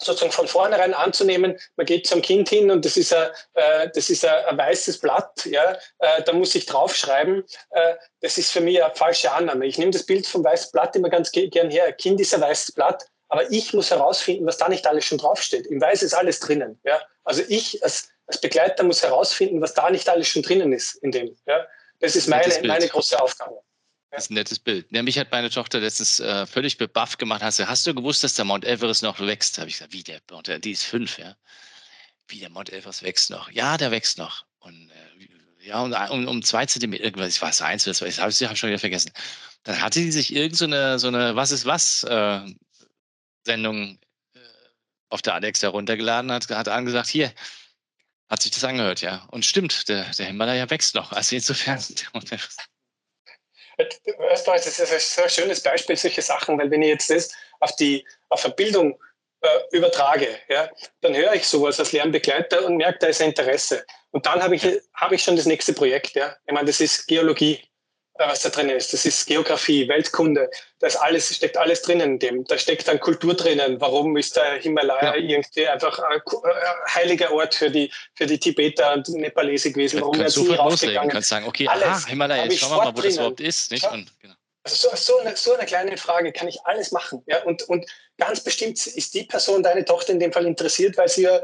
[0.01, 4.11] sozusagen von vornherein anzunehmen, man geht zum Kind hin und das ist ein, äh, das
[4.11, 8.61] ist ein, ein weißes Blatt, ja, äh, da muss ich draufschreiben, äh, das ist für
[8.61, 9.67] mich eine falsche Annahme.
[9.67, 11.87] Ich nehme das Bild vom weißen Blatt immer ganz gern her.
[11.87, 15.19] Ein Kind ist ein weißes Blatt, aber ich muss herausfinden, was da nicht alles schon
[15.19, 15.67] draufsteht.
[15.67, 16.79] Im Weiß ist alles drinnen.
[16.85, 17.01] Ja?
[17.25, 21.13] Also ich als, als Begleiter muss herausfinden, was da nicht alles schon drinnen ist in
[21.13, 21.37] dem.
[21.47, 21.67] Ja?
[22.01, 23.63] Das ist meine, meine große Aufgabe.
[24.13, 24.87] Das ist ein nettes Bild.
[24.91, 27.43] Ja, mich hat meine Tochter letztens äh, völlig bebufft gemacht.
[27.43, 29.57] Hast du, hast du gewusst, dass der Mount Everest noch wächst?
[29.57, 31.35] Habe ich gesagt, wie der Mount Everest, die ist fünf, ja.
[32.29, 33.51] Wie der Mount Everest wächst noch.
[33.51, 34.45] Ja, der wächst noch.
[34.59, 38.19] Und äh, ja, um, um, um zwei Zentimeter, irgendwas, ich weiß, eins oder zwei, ich
[38.21, 39.13] habe es schon wieder vergessen.
[39.63, 42.41] Dann hatte die sich irgend so eine, so eine Was ist was äh,
[43.47, 43.99] Sendung
[44.35, 44.41] äh,
[45.09, 47.33] auf der Alex heruntergeladen, hat, hat angesagt, hier,
[48.29, 49.25] hat sich das angehört, ja.
[49.31, 51.13] Und stimmt, der, der Himalaya wächst noch.
[51.13, 51.81] Also insofern,
[54.33, 57.31] Österreich ist ein sehr schönes Beispiel, solche Sachen, weil wenn ich jetzt das
[57.61, 58.99] auf die auf eine Bildung
[59.41, 63.85] äh, übertrage, ja, dann höre ich sowas als Lernbegleiter und merke, da ist ein Interesse.
[64.11, 66.15] Und dann habe ich, hab ich schon das nächste Projekt.
[66.15, 66.37] Ja.
[66.47, 67.61] Ich meine, das ist Geologie.
[68.19, 68.93] Äh, was da drin ist.
[68.93, 70.51] Das ist Geografie, Weltkunde.
[70.81, 72.45] Da ist alles, steckt alles drinnen in dem.
[72.45, 73.81] Da steckt dann Kultur drinnen.
[73.81, 75.17] Warum ist der Himalaya ja.
[75.17, 76.21] irgendwie einfach ein
[76.95, 80.01] heiliger Ort für die, für die Tibeter und Nepalese gewesen?
[80.03, 81.09] Warum werden sie rausgegangen?
[81.09, 81.85] Du kannst sagen, okay, alles.
[81.85, 83.71] aha, Himalaya, jetzt schauen wir mal, wo das überhaupt ist.
[83.71, 83.85] Nicht?
[83.85, 83.93] Ja.
[83.93, 84.35] Und, genau.
[84.65, 87.23] Also so, so, eine, so eine kleine Frage kann ich alles machen.
[87.27, 87.43] Ja?
[87.45, 87.87] Und, und
[88.19, 91.41] ganz bestimmt ist die Person, deine Tochter in dem Fall interessiert, weil sie ja,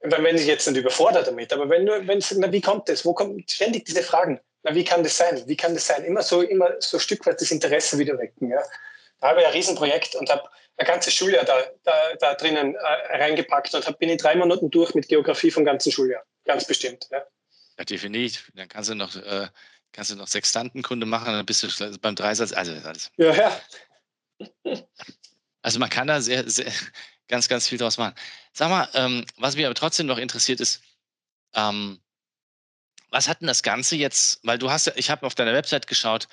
[0.00, 3.04] wenn sie jetzt nicht überfordert damit, aber wenn du, wenn wie kommt das?
[3.04, 4.40] Wo kommen ständig diese Fragen?
[4.64, 5.42] Na, wie kann das sein?
[5.46, 6.04] Wie kann das sein?
[6.04, 8.50] Immer so, immer so Stück weit das Interesse wieder wecken.
[8.50, 8.62] Ja.
[9.20, 10.48] Da habe ich ein Riesenprojekt und habe
[10.78, 14.70] ein ganzes Schuljahr da, da, da drinnen äh, reingepackt und hab, bin in drei Monaten
[14.70, 16.24] durch mit Geografie vom ganzen Schuljahr.
[16.44, 17.06] Ganz bestimmt.
[17.10, 17.22] Ja,
[17.78, 18.50] ja definitiv.
[18.54, 19.48] Dann kannst du noch, äh,
[19.92, 22.52] kannst du noch Sextantenkunde machen, dann bist du beim Dreisatz.
[22.52, 23.10] Also, alles.
[23.16, 23.60] Ja, ja.
[25.62, 26.72] Also man kann da sehr, sehr
[27.28, 28.14] ganz, ganz viel draus machen.
[28.52, 30.82] Sag mal, ähm, was mich aber trotzdem noch interessiert ist,
[31.54, 32.00] ähm,
[33.14, 35.86] was hat denn das Ganze jetzt, weil du hast ja, ich habe auf deiner Website
[35.86, 36.26] geschaut,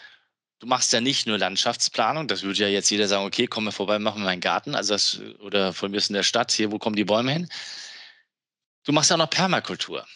[0.57, 3.71] du machst ja nicht nur Landschaftsplanung, das würde ja jetzt jeder sagen, okay, komm mal
[3.71, 6.71] vorbei, machen wir meinen Garten, also das, oder von mir ist in der Stadt, hier,
[6.71, 7.49] wo kommen die Bäume hin?
[8.84, 10.07] Du machst ja auch noch Permakultur.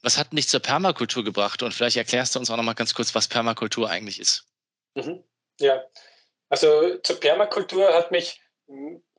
[0.00, 1.62] Was hat dich zur Permakultur gebracht?
[1.62, 4.46] Und vielleicht erklärst du uns auch noch mal ganz kurz, was Permakultur eigentlich ist.
[4.94, 5.22] Mhm.
[5.60, 5.84] Ja,
[6.48, 8.40] also zur Permakultur hat mich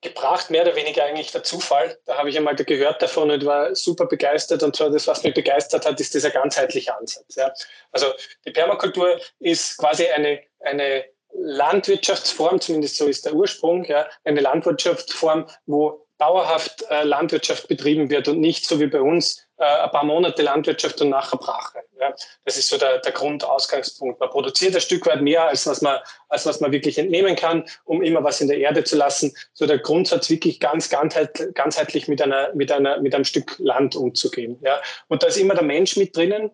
[0.01, 1.97] gebracht, mehr oder weniger eigentlich der Zufall.
[2.05, 4.63] Da habe ich einmal gehört davon und war super begeistert.
[4.63, 7.35] Und zwar das, was mich begeistert hat, ist dieser ganzheitliche Ansatz.
[7.35, 7.51] Ja.
[7.91, 8.07] Also
[8.45, 15.47] die Permakultur ist quasi eine, eine Landwirtschaftsform, zumindest so ist der Ursprung, ja, eine Landwirtschaftsform,
[15.65, 20.03] wo dauerhaft äh, Landwirtschaft betrieben wird und nicht so wie bei uns äh, ein paar
[20.03, 21.79] Monate Landwirtschaft und nachher Brache.
[21.99, 22.13] Ja.
[22.45, 24.19] Das ist so der, der Grundausgangspunkt.
[24.19, 25.97] Man produziert ein Stück weit mehr, als was, man,
[26.29, 29.35] als was man wirklich entnehmen kann, um immer was in der Erde zu lassen.
[29.53, 34.59] So der Grundsatz wirklich ganz ganzheitlich mit, einer, mit, einer, mit einem Stück Land umzugehen.
[34.61, 34.79] Ja.
[35.07, 36.51] Und da ist immer der Mensch mit drinnen.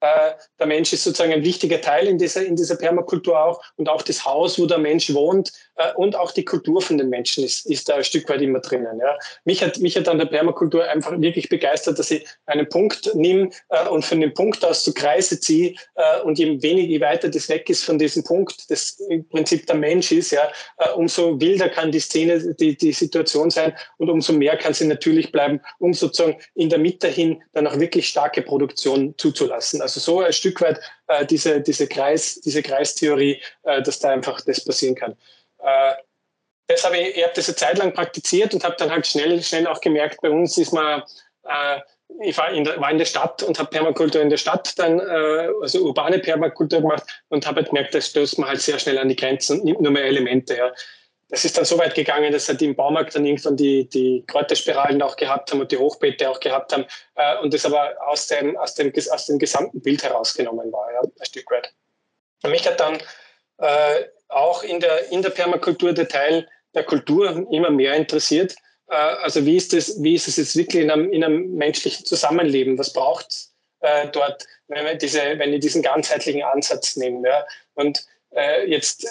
[0.00, 3.88] Äh, der Mensch ist sozusagen ein wichtiger Teil in dieser, in dieser Permakultur auch und
[3.88, 7.44] auch das Haus, wo der Mensch wohnt äh, und auch die Kultur von den Menschen
[7.44, 8.98] ist, ist da ein Stück weit immer drinnen.
[8.98, 9.18] Ja.
[9.44, 13.50] Mich, hat, mich hat an der Permakultur einfach wirklich begeistert, dass ich einen Punkt nehme
[13.68, 15.74] äh, und von dem Punkt aus zu Kreise ziehe
[16.24, 19.76] und je weniger, je weiter das weg ist von diesem Punkt, das im Prinzip der
[19.76, 20.50] Mensch ist, ja,
[20.94, 25.32] umso wilder kann die Szene, die, die Situation sein und umso mehr kann sie natürlich
[25.32, 29.82] bleiben, um sozusagen in der Mitte hin dann auch wirklich starke Produktion zuzulassen.
[29.82, 34.10] Also also so ein Stück weit äh, diese, diese, Kreis, diese Kreistheorie, äh, dass da
[34.10, 35.12] einfach das passieren kann.
[35.58, 35.94] Äh,
[36.66, 39.42] das habe ich, ich habe das eine Zeit lang praktiziert und habe dann halt schnell,
[39.42, 41.02] schnell auch gemerkt, bei uns ist man,
[41.44, 41.80] äh,
[42.22, 45.00] ich war in, der, war in der Stadt und habe Permakultur in der Stadt dann,
[45.00, 48.98] äh, also urbane Permakultur gemacht und habe halt gemerkt, da stößt man halt sehr schnell
[48.98, 50.56] an die Grenzen und nimmt nur mehr Elemente.
[50.56, 50.72] Ja
[51.30, 55.00] das ist dann so weit gegangen, dass halt im Baumarkt dann irgendwann die, die Kräuterspiralen
[55.00, 58.56] auch gehabt haben und die Hochbeete auch gehabt haben äh, und das aber aus dem,
[58.56, 61.72] aus, dem, aus dem gesamten Bild herausgenommen war, ja, ein Stück weit.
[62.42, 62.98] Und mich hat dann
[63.58, 68.54] äh, auch in der, in der Permakultur der Teil der Kultur immer mehr interessiert.
[68.88, 72.06] Äh, also wie ist, das, wie ist es jetzt wirklich in einem, in einem menschlichen
[72.06, 72.76] Zusammenleben?
[72.76, 77.24] Was braucht es äh, dort, wenn wir, diese, wenn wir diesen ganzheitlichen Ansatz nehmen?
[77.24, 77.46] Ja?
[77.74, 79.06] Und äh, jetzt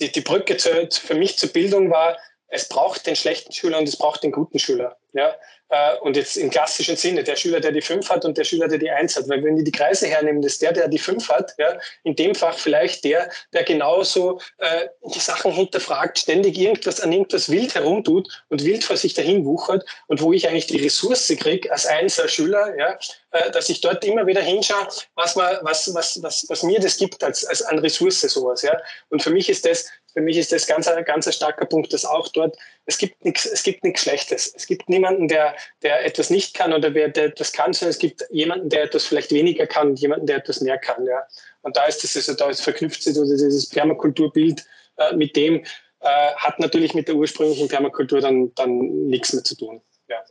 [0.00, 2.16] die, die Brücke zu, für mich zur Bildung war,
[2.48, 4.96] es braucht den schlechten Schüler und es braucht den guten Schüler.
[5.12, 5.34] Ja?
[5.70, 8.68] Äh, und jetzt im klassischen Sinne, der Schüler, der die 5 hat und der Schüler,
[8.68, 9.28] der die 1 hat.
[9.28, 12.34] Weil wenn die die Kreise hernehmen, ist der, der die 5 hat, ja, in dem
[12.34, 18.28] Fach vielleicht der, der genauso äh, die Sachen hinterfragt, ständig irgendwas an irgendwas wild herumtut
[18.50, 22.28] und wild vor sich dahin wuchert und wo ich eigentlich die Ressource kriege als einzelner
[22.28, 22.98] Schüler, ja,
[23.30, 26.98] äh, dass ich dort immer wieder hinschaue, was, man, was, was, was, was mir das
[26.98, 28.62] gibt als, als an Ressource sowas.
[28.62, 28.78] Ja.
[29.08, 32.04] Und für mich ist das für mich ist das ganz, ganz ein starker Punkt, dass
[32.04, 32.56] auch dort,
[32.86, 34.54] es gibt nichts, es gibt nichts Schlechtes.
[34.54, 37.98] Es gibt niemanden, der, der etwas nicht kann oder wer, der etwas kann, sondern es
[37.98, 41.04] gibt jemanden, der etwas vielleicht weniger kann und jemanden, der etwas mehr kann.
[41.04, 41.26] Ja.
[41.62, 44.64] Und da ist das, also da ist verknüpft sich also dieses Permakulturbild
[44.98, 45.64] äh, mit dem,
[46.00, 49.82] äh, hat natürlich mit der ursprünglichen Permakultur dann, dann nichts mehr zu tun.
[50.08, 50.22] Ja.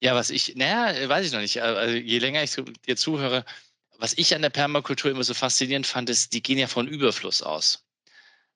[0.00, 1.62] Ja, was ich, naja, weiß ich noch nicht.
[1.62, 2.56] Also je länger ich
[2.86, 3.44] dir zuhöre,
[3.98, 7.42] was ich an der Permakultur immer so faszinierend fand, ist, die gehen ja von Überfluss
[7.42, 7.84] aus.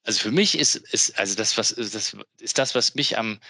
[0.07, 3.40] Also für mich ist, ist also das, was das ist das, was mich am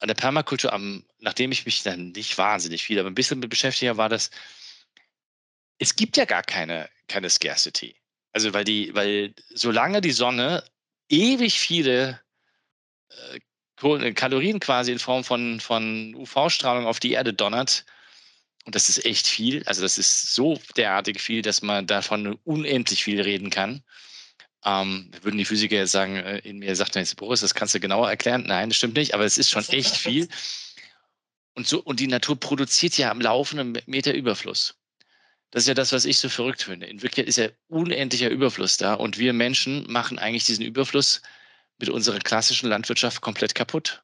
[0.00, 3.50] an der Permakultur am, nachdem ich mich dann nicht wahnsinnig viel, aber ein bisschen mit
[3.50, 4.30] beschäftigt habe, war das,
[5.78, 7.96] es gibt ja gar keine, keine Scarcity.
[8.32, 10.64] Also weil die, weil solange die Sonne
[11.08, 12.20] ewig viele
[13.08, 17.84] äh, Kalorien quasi in Form von, von UV-Strahlung auf die Erde donnert,
[18.64, 23.02] und das ist echt viel, also das ist so derartig viel, dass man davon unendlich
[23.02, 23.82] viel reden kann.
[24.64, 27.80] Ähm, würden die Physiker jetzt sagen, äh, in mir sagt jetzt, Boris, das kannst du
[27.80, 28.44] genauer erklären.
[28.46, 30.28] Nein, das stimmt nicht, aber es ist schon echt viel.
[31.54, 34.74] Und, so, und die Natur produziert ja am laufenden Meter Überfluss.
[35.50, 36.86] Das ist ja das, was ich so verrückt finde.
[36.86, 41.22] In Wirklichkeit ist ja unendlicher Überfluss da und wir Menschen machen eigentlich diesen Überfluss
[41.78, 44.02] mit unserer klassischen Landwirtschaft komplett kaputt.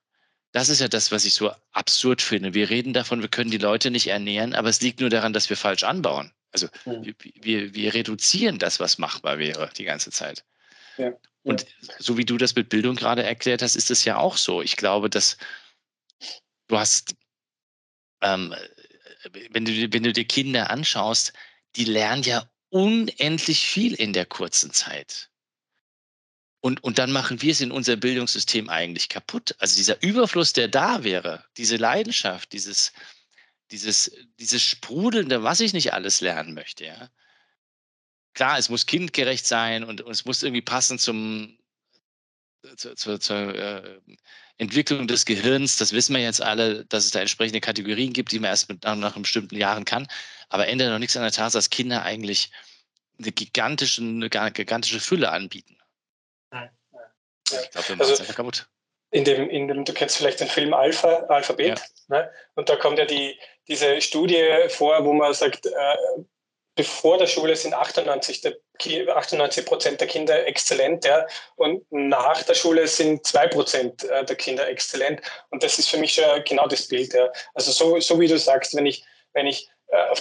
[0.52, 2.54] Das ist ja das, was ich so absurd finde.
[2.54, 5.50] Wir reden davon, wir können die Leute nicht ernähren, aber es liegt nur daran, dass
[5.50, 6.32] wir falsch anbauen.
[6.54, 7.04] Also mhm.
[7.04, 10.44] wir, wir, wir, reduzieren das, was machbar wäre, die ganze Zeit.
[10.96, 11.12] Ja.
[11.42, 11.66] Und
[11.98, 14.62] so wie du das mit Bildung gerade erklärt hast, ist es ja auch so.
[14.62, 15.36] Ich glaube, dass
[16.68, 17.16] du hast,
[18.22, 18.54] ähm,
[19.50, 21.32] wenn, du, wenn du dir Kinder anschaust,
[21.74, 25.30] die lernen ja unendlich viel in der kurzen Zeit.
[26.60, 29.54] Und, und dann machen wir es in unserem Bildungssystem eigentlich kaputt.
[29.58, 32.92] Also dieser Überfluss, der da wäre, diese Leidenschaft, dieses,
[33.74, 37.10] dieses, dieses Sprudelnde, was ich nicht alles lernen möchte, ja.
[38.32, 41.58] Klar, es muss kindgerecht sein und, und es muss irgendwie passen zum,
[42.76, 44.00] zur, zur, zur äh,
[44.58, 45.76] Entwicklung des Gehirns.
[45.76, 48.82] Das wissen wir jetzt alle, dass es da entsprechende Kategorien gibt, die man erst mit,
[48.82, 50.08] nach, nach bestimmten Jahren kann.
[50.48, 52.50] Aber ändert noch nichts an der Tatsache, dass Kinder eigentlich
[53.18, 55.76] eine gigantische, eine gigantische Fülle anbieten.
[56.52, 56.70] Ja.
[57.44, 58.68] Ich glaube, wir machen also, es einfach kaputt.
[59.14, 62.16] In dem, in dem, du kennst vielleicht den Film Alpha, Alphabet, ja.
[62.18, 62.30] ne?
[62.56, 63.38] und da kommt ja die,
[63.68, 65.96] diese Studie vor, wo man sagt, äh,
[66.74, 72.54] bevor der Schule sind 98, der, 98 Prozent der Kinder exzellent, ja, und nach der
[72.54, 75.20] Schule sind 2 Prozent äh, der Kinder exzellent.
[75.50, 77.14] Und das ist für mich schon genau das Bild.
[77.14, 77.30] Ja.
[77.54, 79.70] Also so, so wie du sagst, wenn ich, wenn ich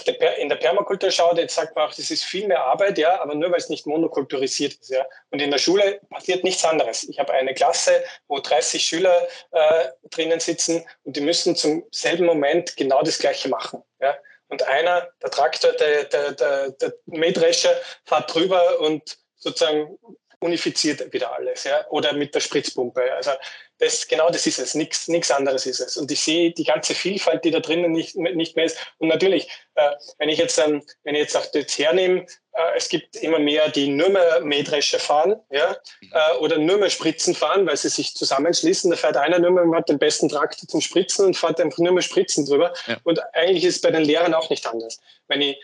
[0.06, 3.20] der, in der Permakultur schaut, jetzt sagt man auch, das ist viel mehr Arbeit, ja,
[3.20, 4.90] aber nur weil es nicht monokulturisiert ist.
[4.90, 5.04] Ja.
[5.30, 7.08] Und in der Schule passiert nichts anderes.
[7.08, 12.26] Ich habe eine Klasse, wo 30 Schüler äh, drinnen sitzen und die müssen zum selben
[12.26, 13.82] Moment genau das Gleiche machen.
[14.00, 14.16] Ja.
[14.48, 19.98] Und einer, der Traktor, der, der, der, der Mähdrescher, fährt drüber und sozusagen
[20.44, 23.12] unifiziert wieder alles, ja, oder mit der Spritzpumpe.
[23.14, 23.30] Also
[23.78, 25.96] das, genau das ist es, nichts anderes ist es.
[25.96, 28.78] Und ich sehe die ganze Vielfalt, die da drinnen nicht, nicht mehr ist.
[28.98, 32.88] Und natürlich, äh, wenn ich jetzt, ähm, wenn ich jetzt auch das hernehme, äh, es
[32.88, 37.66] gibt immer mehr, die nur mehr Mähdrescher fahren, ja, äh, oder nur mehr Spritzen fahren,
[37.66, 38.90] weil sie sich zusammenschließen.
[38.90, 41.92] Da fährt einer nur mehr, hat den besten Traktor zum Spritzen und fährt einfach nur
[41.92, 42.72] mehr Spritzen drüber.
[42.86, 42.98] Ja.
[43.02, 45.00] Und eigentlich ist es bei den Lehrern auch nicht anders.
[45.26, 45.58] Wenn ich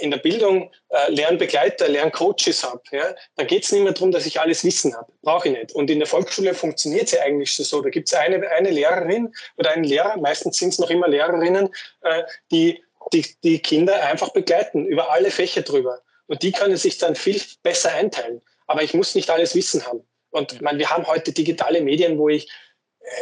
[0.00, 4.26] in der Bildung äh, Lernbegleiter, Lerncoaches habe, ja, dann geht es nicht mehr darum, dass
[4.26, 5.12] ich alles Wissen habe.
[5.22, 5.72] Brauche ich nicht.
[5.72, 7.82] Und in der Volksschule funktioniert es ja eigentlich so.
[7.82, 11.68] Da gibt es eine, eine Lehrerin oder einen Lehrer, meistens sind es noch immer Lehrerinnen,
[12.02, 16.00] äh, die, die die Kinder einfach begleiten, über alle Fächer drüber.
[16.26, 18.40] Und die können sich dann viel besser einteilen.
[18.66, 20.06] Aber ich muss nicht alles Wissen haben.
[20.30, 22.50] Und man, wir haben heute digitale Medien, wo ich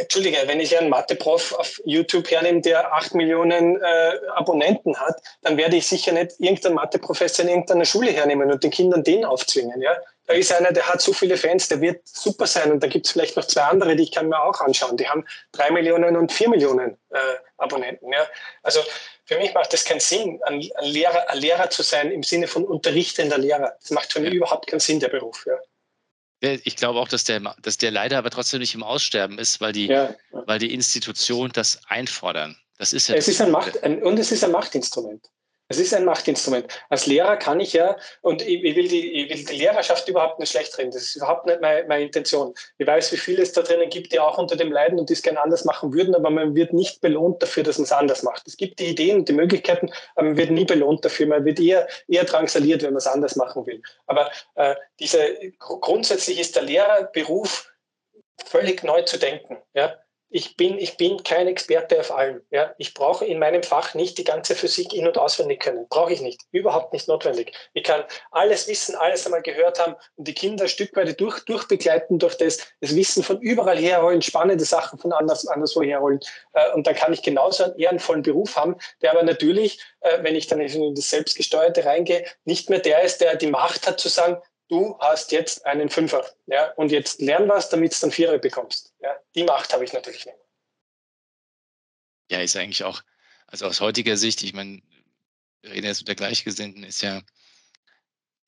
[0.01, 5.57] Entschuldige, wenn ich einen Mathe-Prof auf YouTube hernehme, der acht Millionen äh, Abonnenten hat, dann
[5.57, 9.81] werde ich sicher nicht irgendeinen Mathe-Professor in irgendeiner Schule hernehmen und den Kindern den aufzwingen.
[9.81, 9.97] Ja?
[10.27, 12.73] Da ist einer, der hat so viele Fans, der wird super sein.
[12.73, 14.97] Und da gibt es vielleicht noch zwei andere, die ich kann mir auch anschauen.
[14.97, 17.19] Die haben drei Millionen und vier Millionen äh,
[17.57, 18.13] Abonnenten.
[18.13, 18.27] Ja?
[18.63, 18.81] Also
[19.25, 22.49] für mich macht das keinen Sinn, ein, ein, Lehrer, ein Lehrer zu sein im Sinne
[22.49, 23.77] von unterrichtender Lehrer.
[23.81, 25.45] Das macht für mich überhaupt keinen Sinn, der Beruf.
[25.47, 25.59] Ja.
[26.41, 29.73] Ich glaube auch, dass der, dass der leider aber trotzdem nicht im Aussterben ist, weil
[29.73, 30.15] die, ja.
[30.31, 32.57] weil die Institutionen das einfordern.
[32.79, 35.31] Das ist ja es ist ein Macht, ein, und es ist ein Machtinstrument.
[35.69, 36.67] Es ist ein Machtinstrument.
[36.89, 40.39] Als Lehrer kann ich ja, und ich, ich, will, die, ich will die Lehrerschaft überhaupt
[40.39, 42.55] nicht schlecht reden, das ist überhaupt nicht meine, meine Intention.
[42.79, 45.15] Ich weiß, wie viele es da drinnen gibt, die auch unter dem leiden und die
[45.15, 48.23] es gerne anders machen würden, aber man wird nicht belohnt dafür, dass man es anders
[48.23, 48.47] macht.
[48.47, 51.27] Es gibt die Ideen und die Möglichkeiten, aber man wird nie belohnt dafür.
[51.27, 53.83] Man wird eher, eher drangsaliert, wenn man es anders machen will.
[54.07, 57.73] Aber äh, diese, grundsätzlich ist der Lehrerberuf
[58.45, 59.59] völlig neu zu denken.
[59.75, 59.95] Ja?
[60.37, 62.43] Ich bin, ich bin kein Experte auf allem.
[62.51, 62.75] Ja?
[62.77, 65.89] Ich brauche in meinem Fach nicht die ganze Physik in- und auswendig können.
[65.89, 66.43] Brauche ich nicht.
[66.53, 67.53] Überhaupt nicht notwendig.
[67.73, 71.43] Ich kann alles wissen, alles einmal gehört haben und die Kinder ein Stück weit durch,
[71.47, 76.21] durchbegleiten durch das, das Wissen von überall herholen, spannende Sachen von anders, anderswo herholen.
[76.53, 80.37] Äh, und dann kann ich genauso einen ehrenvollen Beruf haben, der aber natürlich, äh, wenn
[80.37, 84.11] ich dann in das Selbstgesteuerte reingehe, nicht mehr der ist, der die Macht hat zu
[84.11, 84.37] sagen,
[84.69, 88.93] du hast jetzt einen Fünfer ja, und jetzt lern was, damit du dann Vierer bekommst.
[89.01, 89.17] Ja.
[89.35, 90.39] Die Macht habe ich natürlich nicht.
[92.31, 93.03] Ja, ist eigentlich auch,
[93.47, 94.83] also aus heutiger Sicht, ich meine,
[95.63, 97.23] wir reden jetzt mit der Gleichgesinnten, ist ja,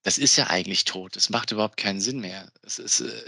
[0.03, 1.17] das ist ja eigentlich tot.
[1.17, 2.51] Das macht überhaupt keinen Sinn mehr.
[2.63, 3.23] Es ist, äh,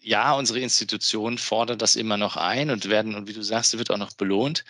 [0.00, 3.90] ja, unsere Institutionen fordern das immer noch ein und werden, und wie du sagst, wird
[3.90, 4.64] auch noch belohnt.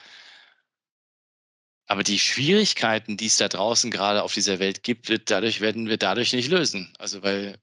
[1.87, 5.89] Aber die Schwierigkeiten, die es da draußen gerade auf dieser Welt gibt, wird dadurch, werden
[5.89, 6.93] wir dadurch nicht lösen.
[6.99, 7.59] Also weil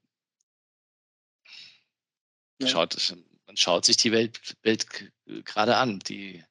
[2.60, 2.68] ja.
[2.68, 2.96] schaut,
[3.46, 4.86] man schaut sich die Welt, Welt
[5.44, 6.42] gerade an, die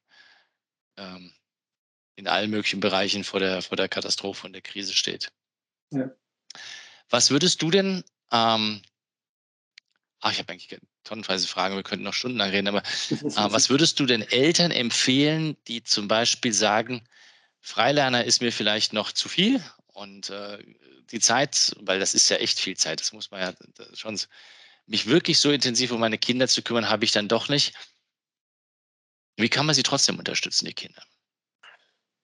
[0.96, 1.32] ähm,
[2.16, 5.32] in allen möglichen Bereichen vor der, vor der Katastrophe und der Krise steht.
[5.90, 6.10] Ja.
[7.10, 8.82] Was würdest du denn, ähm,
[10.20, 13.98] ach, ich habe eigentlich tonnenweise Fragen, wir könnten noch stundenlang reden, aber äh, was würdest
[13.98, 17.02] du denn Eltern empfehlen, die zum Beispiel sagen,
[17.66, 20.58] Freilerner ist mir vielleicht noch zu viel und äh,
[21.10, 23.54] die Zeit, weil das ist ja echt viel Zeit, das muss man ja
[23.94, 24.20] schon,
[24.84, 27.74] mich wirklich so intensiv um meine Kinder zu kümmern, habe ich dann doch nicht.
[29.36, 31.02] Wie kann man sie trotzdem unterstützen, die Kinder?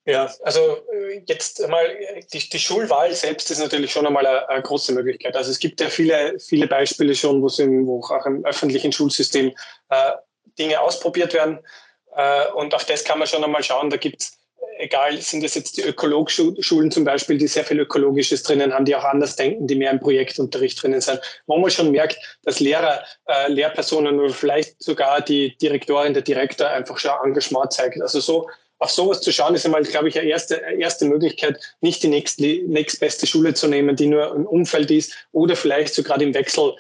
[0.05, 1.87] Ja, also äh, jetzt einmal,
[2.35, 5.37] die, die Schulwahl selbst ist natürlich schon einmal eine, eine, große Möglichkeit.
[5.37, 9.57] Also es gibt ja viele, viele Beispiele schon, wo, im, wo auch im öffentlichen Schulsystem
[9.89, 10.13] äh,
[10.59, 11.61] Dinge ausprobiert werden.
[12.15, 13.89] Äh, und auf das kann man schon einmal schauen.
[13.89, 14.40] Da gibt es
[14.81, 18.97] egal, sind das jetzt die Ökologschulen zum Beispiel, die sehr viel Ökologisches drinnen haben, die
[18.97, 23.03] auch anders denken, die mehr im Projektunterricht drinnen sind, wo man schon merkt, dass Lehrer,
[23.27, 28.01] äh, Lehrpersonen oder vielleicht sogar die Direktorin, der Direktor einfach schon Engagement zeigt.
[28.01, 32.03] Also so auf sowas zu schauen, ist einmal, glaube ich, eine erste, erste Möglichkeit, nicht
[32.03, 36.35] die nächste, nächstbeste Schule zu nehmen, die nur im Umfeld ist oder vielleicht sogar im
[36.35, 36.75] Wechsel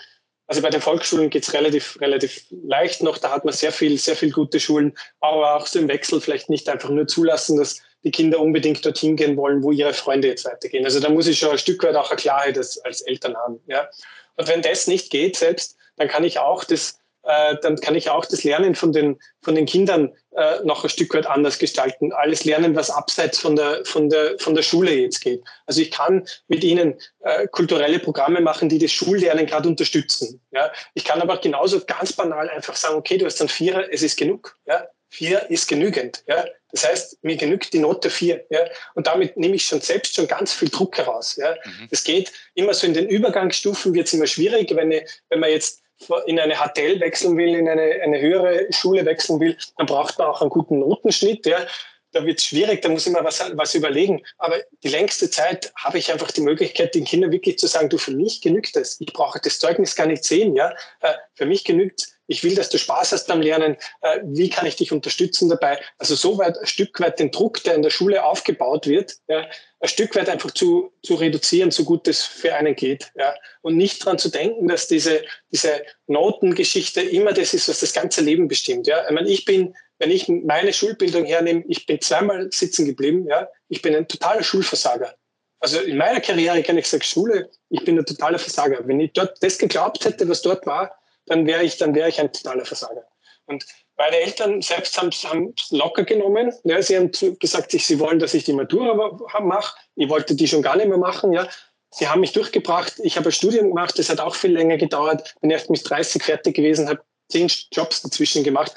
[0.50, 3.18] also bei den Volksschulen geht es relativ, relativ leicht noch.
[3.18, 6.50] Da hat man sehr viel, sehr viel gute Schulen, aber auch so im Wechsel vielleicht
[6.50, 10.44] nicht einfach nur zulassen, dass die Kinder unbedingt dorthin gehen wollen, wo ihre Freunde jetzt
[10.44, 10.84] weitergehen.
[10.84, 13.60] Also da muss ich schon ein Stück weit auch eine Klarheit als, als Eltern haben.
[13.66, 13.88] Ja.
[14.36, 18.10] Und wenn das nicht geht selbst, dann kann ich auch das äh, dann kann ich
[18.10, 22.12] auch das Lernen von den, von den Kindern äh, noch ein Stück weit anders gestalten.
[22.12, 25.42] Alles lernen, was abseits von der, von der, von der Schule jetzt geht.
[25.66, 30.40] Also ich kann mit ihnen äh, kulturelle Programme machen, die das Schullernen gerade unterstützen.
[30.50, 30.72] Ja?
[30.94, 34.16] Ich kann aber genauso ganz banal einfach sagen, okay, du hast dann Vierer, es ist
[34.16, 34.56] genug.
[34.66, 34.86] Ja?
[35.10, 36.22] Vier ist genügend.
[36.26, 36.44] Ja?
[36.70, 38.44] Das heißt, mir genügt die Note vier.
[38.48, 38.60] Ja?
[38.94, 41.36] Und damit nehme ich schon selbst schon ganz viel Druck heraus.
[41.36, 41.56] Ja?
[41.64, 41.88] Mhm.
[41.90, 45.50] Das geht immer so in den Übergangsstufen, wird es immer schwierig, wenn, ich, wenn man
[45.50, 45.82] jetzt
[46.26, 50.28] in eine HTL wechseln will, in eine, eine höhere Schule wechseln will, dann braucht man
[50.28, 51.44] auch einen guten Notenschnitt.
[51.44, 51.66] Ja.
[52.12, 54.22] Da wird es schwierig, da muss ich mir was, was überlegen.
[54.38, 57.98] Aber die längste Zeit habe ich einfach die Möglichkeit, den Kindern wirklich zu sagen, du,
[57.98, 59.00] für mich genügt das.
[59.00, 60.56] Ich brauche das Zeugnis gar nicht sehen.
[60.56, 60.74] Ja.
[61.00, 64.64] Äh, für mich genügt ich will, dass du Spaß hast beim Lernen, äh, wie kann
[64.64, 65.80] ich dich unterstützen dabei?
[65.98, 69.48] Also so weit, ein Stück weit den Druck, der in der Schule aufgebaut wird, ja,
[69.80, 73.10] ein Stück weit einfach zu, zu reduzieren, so gut es für einen geht.
[73.16, 73.34] Ja.
[73.62, 78.20] Und nicht daran zu denken, dass diese, diese Notengeschichte immer das ist, was das ganze
[78.20, 78.86] Leben bestimmt.
[78.86, 79.04] Ja.
[79.08, 83.26] Ich meine, ich bin, wenn ich meine Schulbildung hernehme, ich bin zweimal sitzen geblieben.
[83.26, 83.48] Ja.
[83.68, 85.16] Ich bin ein totaler Schulversager.
[85.58, 88.86] Also in meiner Karriere kann ich sagen, Schule, ich bin ein totaler Versager.
[88.86, 90.99] Wenn ich dort das geglaubt hätte, was dort war,
[91.30, 93.06] dann wäre ich, dann wäre ich ein totaler Versager.
[93.46, 93.64] Und
[93.96, 96.52] meine Eltern selbst haben es locker genommen.
[96.64, 99.76] Ja, sie haben gesagt, sie wollen, dass ich die Matura mache.
[99.94, 101.32] Ich wollte die schon gar nicht mehr machen.
[101.32, 101.48] Ja.
[101.90, 102.94] Sie haben mich durchgebracht.
[103.04, 103.96] Ich habe ein Studium gemacht.
[103.96, 105.34] Das hat auch viel länger gedauert.
[105.40, 108.74] Bin erst mit 30 fertig gewesen, habe zehn Jobs dazwischen gemacht.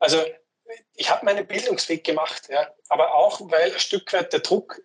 [0.00, 0.18] Also
[0.94, 2.48] ich habe meinen Bildungsweg gemacht.
[2.50, 2.68] Ja.
[2.88, 4.80] Aber auch, weil ein Stück weit der Druck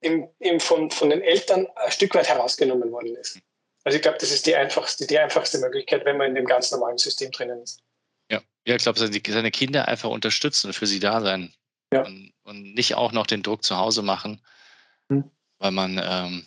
[0.00, 3.38] im, im von, von den Eltern ein Stück weit herausgenommen worden ist.
[3.84, 6.70] Also ich glaube, das ist die einfachste, die einfachste Möglichkeit, wenn man in dem ganz
[6.70, 7.82] normalen System drinnen ist.
[8.30, 11.54] Ja, ja ich glaube, seine Kinder einfach unterstützen und für sie da sein.
[11.92, 12.04] Ja.
[12.04, 14.42] Und, und nicht auch noch den Druck zu Hause machen,
[15.10, 15.30] hm.
[15.58, 16.46] weil man ähm,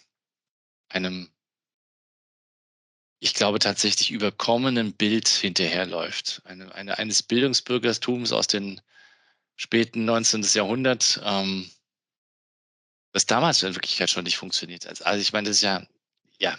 [0.90, 1.32] einem,
[3.20, 6.42] ich glaube, tatsächlich überkommenen Bild hinterherläuft.
[6.44, 8.82] Eine, eine, eines Bildungsbürgertums aus den
[9.56, 10.42] späten 19.
[10.54, 11.70] Jahrhundert, ähm,
[13.14, 14.88] das damals in Wirklichkeit schon nicht funktioniert.
[14.88, 15.86] Also, also ich meine, das ist ja,
[16.40, 16.58] ja,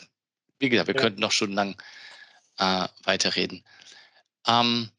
[0.59, 1.01] wie gesagt, wir ja.
[1.01, 1.81] könnten noch stundenlang
[2.59, 3.65] äh, weiterreden.
[4.47, 4.91] Ähm,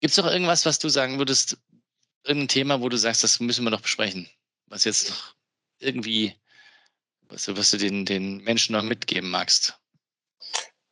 [0.00, 1.58] Gibt es noch irgendwas, was du sagen würdest,
[2.24, 4.28] irgendein Thema, wo du sagst, das müssen wir noch besprechen,
[4.66, 5.34] was jetzt noch
[5.78, 6.34] irgendwie,
[7.28, 9.78] was du, was du den, den Menschen noch mitgeben magst?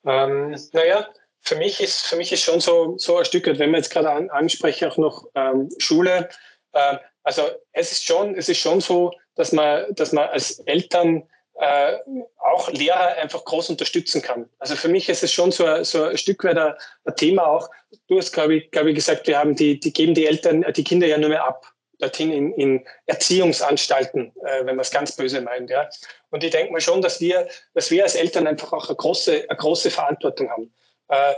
[0.04, 1.08] Ähm, naja,
[1.40, 4.10] für mich ist, für mich ist schon so, so ein Stück, wenn man jetzt gerade
[4.10, 6.28] an, anspreche, auch noch ähm, Schule.
[6.72, 11.28] Äh, also es ist schon, es ist schon so, dass man, dass man als Eltern
[11.58, 11.98] äh,
[12.38, 14.48] auch Lehrer einfach groß unterstützen kann.
[14.58, 16.74] Also für mich ist es schon so, ein, so ein Stück weit ein,
[17.16, 17.68] Thema auch.
[18.06, 20.84] Du hast, glaube ich, glaube ich, gesagt, wir haben die, die geben die Eltern, die
[20.84, 21.66] Kinder ja nur mehr ab
[21.98, 25.68] dorthin in, in Erziehungsanstalten, äh, wenn man es ganz böse meint.
[25.68, 25.88] Ja.
[26.30, 29.46] Und ich denke mal schon, dass wir, dass wir als Eltern einfach auch eine große,
[29.48, 30.72] eine große Verantwortung haben.
[31.08, 31.34] Äh,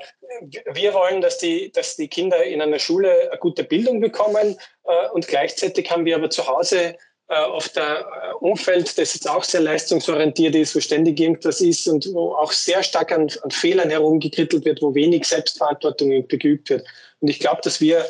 [0.72, 5.08] wir wollen, dass die, dass die Kinder in einer Schule eine gute Bildung bekommen äh,
[5.12, 6.96] und gleichzeitig haben wir aber zu Hause
[7.30, 11.86] äh, oft ein äh, Umfeld, das jetzt auch sehr leistungsorientiert ist, wo ständig irgendwas ist
[11.86, 16.84] und wo auch sehr stark an, an Fehlern herumgekrittelt wird, wo wenig Selbstverantwortung geübt wird.
[17.20, 18.04] Und ich glaube, dass wir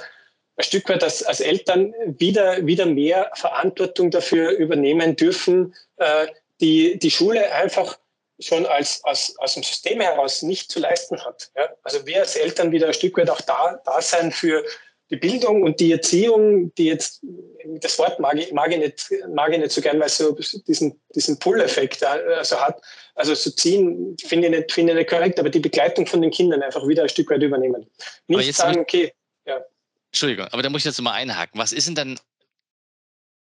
[0.57, 6.27] ein Stück weit als, als Eltern wieder, wieder mehr Verantwortung dafür übernehmen dürfen, äh,
[6.62, 7.99] die, die Schule einfach
[8.39, 11.51] schon als, als, aus dem System heraus nicht zu leisten hat.
[11.57, 11.68] Ja?
[11.83, 14.64] Also wir als Eltern wieder ein Stück weit auch da, da sein für,
[15.11, 17.21] die Bildung und die Erziehung, die jetzt,
[17.81, 20.39] das Wort mag ich, mag ich, nicht, mag ich nicht so gern, weil es so
[20.69, 22.81] diesen, diesen Pull-Effekt also hat.
[23.17, 26.31] Also so ziehen finde ich, nicht, finde ich nicht korrekt, aber die Begleitung von den
[26.31, 27.91] Kindern einfach wieder ein Stück weit übernehmen.
[28.29, 29.13] Nicht sagen, okay,
[29.47, 29.61] ja.
[30.13, 31.61] Entschuldigung, aber da muss ich jetzt mal einhaken.
[31.61, 32.21] Was ist denn dann,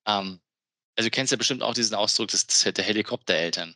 [0.07, 0.41] ähm,
[0.97, 3.75] also du kennst ja bestimmt auch diesen Ausdruck des, der Helikoptereltern.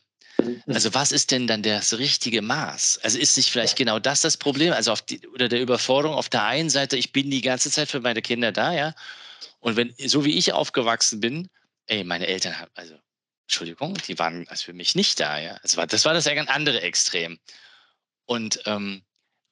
[0.67, 2.99] Also was ist denn dann das richtige Maß?
[3.03, 4.73] Also ist nicht vielleicht genau das das Problem?
[4.73, 7.89] Also auf die, oder der Überforderung auf der einen Seite, ich bin die ganze Zeit
[7.89, 8.95] für meine Kinder da, ja.
[9.59, 11.49] Und wenn, so wie ich aufgewachsen bin,
[11.87, 12.95] ey, meine Eltern haben, also,
[13.45, 15.59] Entschuldigung, die waren also für mich nicht da, ja.
[15.63, 17.39] Also das war das andere Extrem.
[18.25, 19.03] Und ähm,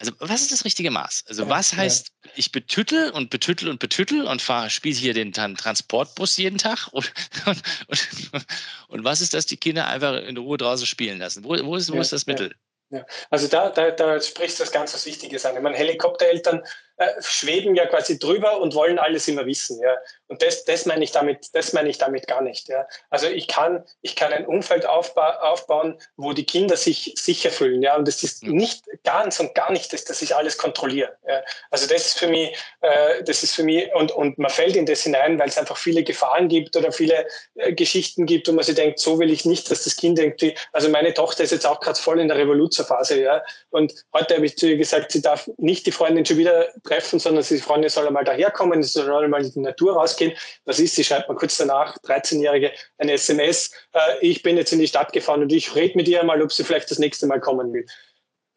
[0.01, 1.25] also was ist das richtige Maß?
[1.27, 6.37] Also was heißt, ich betüttel und betüttel und betüttel und fahre, spiele hier den Transportbus
[6.37, 6.87] jeden Tag?
[6.91, 7.13] Und,
[7.45, 8.45] und, und,
[8.87, 11.43] und, was ist das, die Kinder einfach in Ruhe draußen spielen lassen?
[11.43, 12.55] Wo, wo, ist, wo ist das Mittel?
[12.89, 13.05] Ja.
[13.29, 15.55] Also da, da, da sprichst du das ganz was Wichtiges an.
[15.55, 16.63] Ich meine, Helikoptereltern
[17.01, 19.81] äh, schweben ja quasi drüber und wollen alles immer wissen.
[19.81, 19.97] Ja.
[20.27, 22.69] Und das, das meine ich damit, das meine ich damit gar nicht.
[22.69, 22.87] Ja.
[23.09, 27.81] Also ich kann, ich kann ein Umfeld aufba aufbauen, wo die Kinder sich sicher fühlen.
[27.81, 27.95] Ja.
[27.95, 31.17] Und das ist nicht ganz und gar nicht, dass, dass ich alles kontrolliere.
[31.27, 31.41] Ja.
[31.71, 34.85] Also das ist für mich, äh, das ist für mich, und, und man fällt in
[34.85, 37.25] das hinein, weil es einfach viele Gefahren gibt oder viele
[37.55, 40.55] äh, Geschichten gibt, wo man sich denkt, so will ich nicht, dass das Kind irgendwie,
[40.71, 43.43] also meine Tochter ist jetzt auch gerade voll in der Revoluzerphase, ja.
[43.71, 47.19] Und heute habe ich zu ihr gesagt, sie darf nicht die Freundin schon wieder treffen,
[47.19, 50.33] sondern die Freundin soll einmal daherkommen, sie soll einmal in die Natur rausgehen.
[50.65, 54.79] Was ist, sie schreibt mir kurz danach, 13-Jährige, eine SMS, äh, ich bin jetzt in
[54.79, 57.39] die Stadt gefahren und ich rede mit ihr mal, ob sie vielleicht das nächste Mal
[57.39, 57.85] kommen will.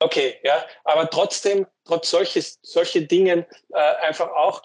[0.01, 4.63] Okay, ja, aber trotzdem, trotz solches, solche Dingen äh, einfach auch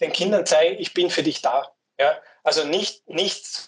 [0.00, 1.72] den Kindern zeigen, ich bin für dich da.
[1.98, 3.66] Ja, also nicht, nicht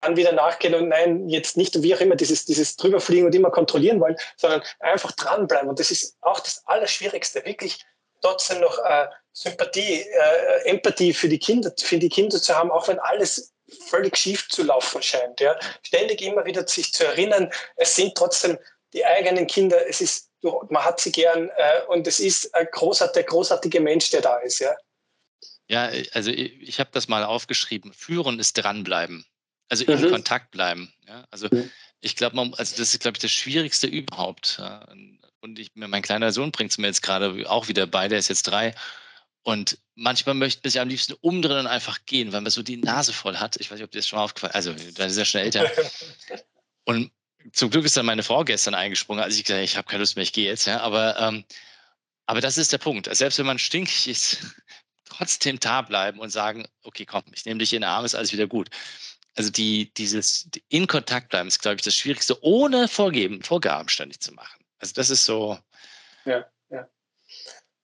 [0.00, 3.50] dann wieder nachgehen und nein, jetzt nicht wie auch immer dieses, dieses drüberfliegen und immer
[3.50, 5.68] kontrollieren wollen, sondern einfach dranbleiben.
[5.68, 7.84] Und das ist auch das Allerschwierigste, wirklich
[8.20, 12.88] trotzdem noch äh, Sympathie, äh, Empathie für die Kinder, für die Kinder zu haben, auch
[12.88, 13.54] wenn alles
[13.88, 15.40] völlig schief zu laufen scheint.
[15.40, 15.58] Ja.
[15.82, 18.58] Ständig immer wieder sich zu erinnern, es sind trotzdem
[18.92, 23.26] die eigenen Kinder, es ist, man hat sie gern äh, und es ist ein großartiger,
[23.26, 24.60] großartiger Mensch, der da ist.
[24.60, 24.74] Ja,
[25.68, 27.92] ja also ich, ich habe das mal aufgeschrieben.
[27.92, 29.26] Führen ist dranbleiben.
[29.68, 30.10] Also in mhm.
[30.10, 30.92] Kontakt bleiben.
[31.06, 31.26] Ja?
[31.30, 31.70] Also mhm.
[32.00, 34.56] ich glaube, also das ist, glaube ich, das Schwierigste überhaupt.
[34.58, 34.86] Ja?
[35.40, 38.28] Und ich, mein kleiner Sohn bringt es mir jetzt gerade auch wieder bei, der ist
[38.28, 38.74] jetzt drei.
[39.42, 42.76] Und manchmal möchte man sich am liebsten umdrehen und einfach gehen, weil man so die
[42.76, 43.56] Nase voll hat.
[43.56, 44.56] Ich weiß nicht, ob dir das schon mal aufgefallen ist.
[44.56, 45.70] Also, da ist ja schon älter.
[46.84, 47.10] Und
[47.52, 50.00] zum Glück ist dann meine Frau gestern eingesprungen, als ich gesagt habe, ich habe keine
[50.00, 50.66] Lust mehr, ich gehe jetzt.
[50.66, 50.80] Ja.
[50.80, 51.44] Aber, ähm,
[52.26, 53.14] aber das ist der Punkt.
[53.14, 54.38] Selbst wenn man stinkig ist,
[55.04, 58.32] trotzdem da bleiben und sagen, okay, komm, ich nehme dich in den Arm, ist alles
[58.32, 58.68] wieder gut.
[59.34, 64.20] Also die, dieses in Kontakt bleiben ist, glaube ich, das Schwierigste, ohne Vorgeben, Vorgaben ständig
[64.20, 64.57] zu machen.
[64.80, 65.58] Also das ist so.
[66.24, 66.88] Ja, ja.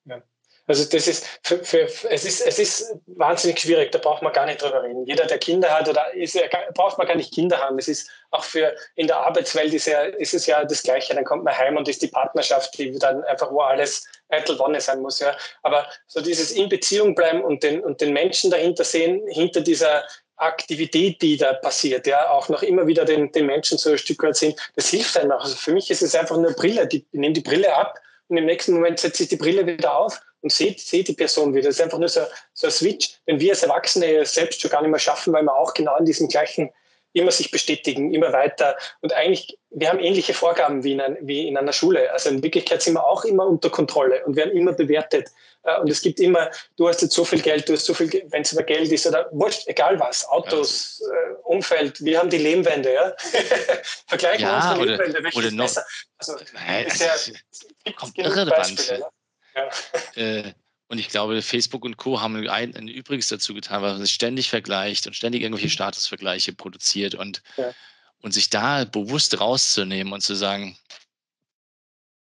[0.05, 0.22] ja.
[0.66, 4.47] Also das ist, für, für, es ist, es ist wahnsinnig schwierig, da braucht man gar
[4.47, 5.05] nicht drüber reden.
[5.05, 6.38] Jeder, der Kinder hat, oder ist,
[6.72, 7.78] braucht man gar nicht Kinder haben.
[7.78, 11.14] Es ist auch für in der Arbeitswelt ist, ja, ist es ja das Gleiche.
[11.14, 14.80] Dann kommt man heim und ist die Partnerschaft, die dann einfach, wo alles eitel Wonne
[14.80, 15.18] sein muss.
[15.18, 15.36] Ja.
[15.62, 20.05] Aber so dieses in Beziehung bleiben und den, und den Menschen dahinter sehen, hinter dieser
[20.37, 24.22] Aktivität, die da passiert, ja, auch noch immer wieder den, den Menschen so ein Stück
[24.22, 25.45] weit sind, das hilft einem auch.
[25.45, 26.87] Also für mich ist es einfach eine Brille.
[26.87, 29.97] Die, ich nehme die Brille ab und im nächsten Moment setze ich die Brille wieder
[29.97, 31.68] auf und sehe seh die Person wieder.
[31.68, 32.20] Das ist einfach nur so,
[32.53, 35.55] so ein Switch, den wir als Erwachsene selbst schon gar nicht mehr schaffen, weil wir
[35.55, 36.70] auch genau in diesem gleichen
[37.14, 38.76] immer sich bestätigen, immer weiter.
[39.00, 42.12] Und eigentlich, wir haben ähnliche Vorgaben wie in, ein, wie in einer Schule.
[42.12, 45.30] Also in Wirklichkeit sind wir auch immer unter Kontrolle und werden immer bewertet.
[45.62, 48.10] Äh, und es gibt immer, du hast jetzt so viel Geld, du hast so viel,
[48.30, 51.36] wenn es über Geld ist oder wurscht, egal was, Autos, ja.
[51.44, 53.14] Umfeld, wir haben die Lehmwände, ja.
[54.06, 55.86] Vergleichen ja, wir unsere oder, Lehmwände, welche oder noch, besser?
[56.18, 58.90] Also, nein, ist ja, kommt irrelevant.
[58.90, 59.06] Ne?
[59.54, 59.70] Ja.
[60.16, 60.52] Äh,
[60.95, 62.20] und ich glaube, Facebook und Co.
[62.20, 66.53] haben ein, ein Übriges dazu getan, weil man sich ständig vergleicht und ständig irgendwelche Statusvergleiche
[66.53, 67.74] produziert und, ja.
[68.20, 70.78] und sich da bewusst rauszunehmen und zu sagen,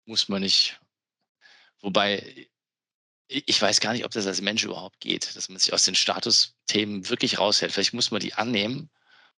[0.05, 0.79] muss man nicht.
[1.81, 2.47] Wobei,
[3.27, 5.95] ich weiß gar nicht, ob das als Mensch überhaupt geht, dass man sich aus den
[5.95, 7.73] Statusthemen wirklich raushält.
[7.73, 8.91] Vielleicht muss man die annehmen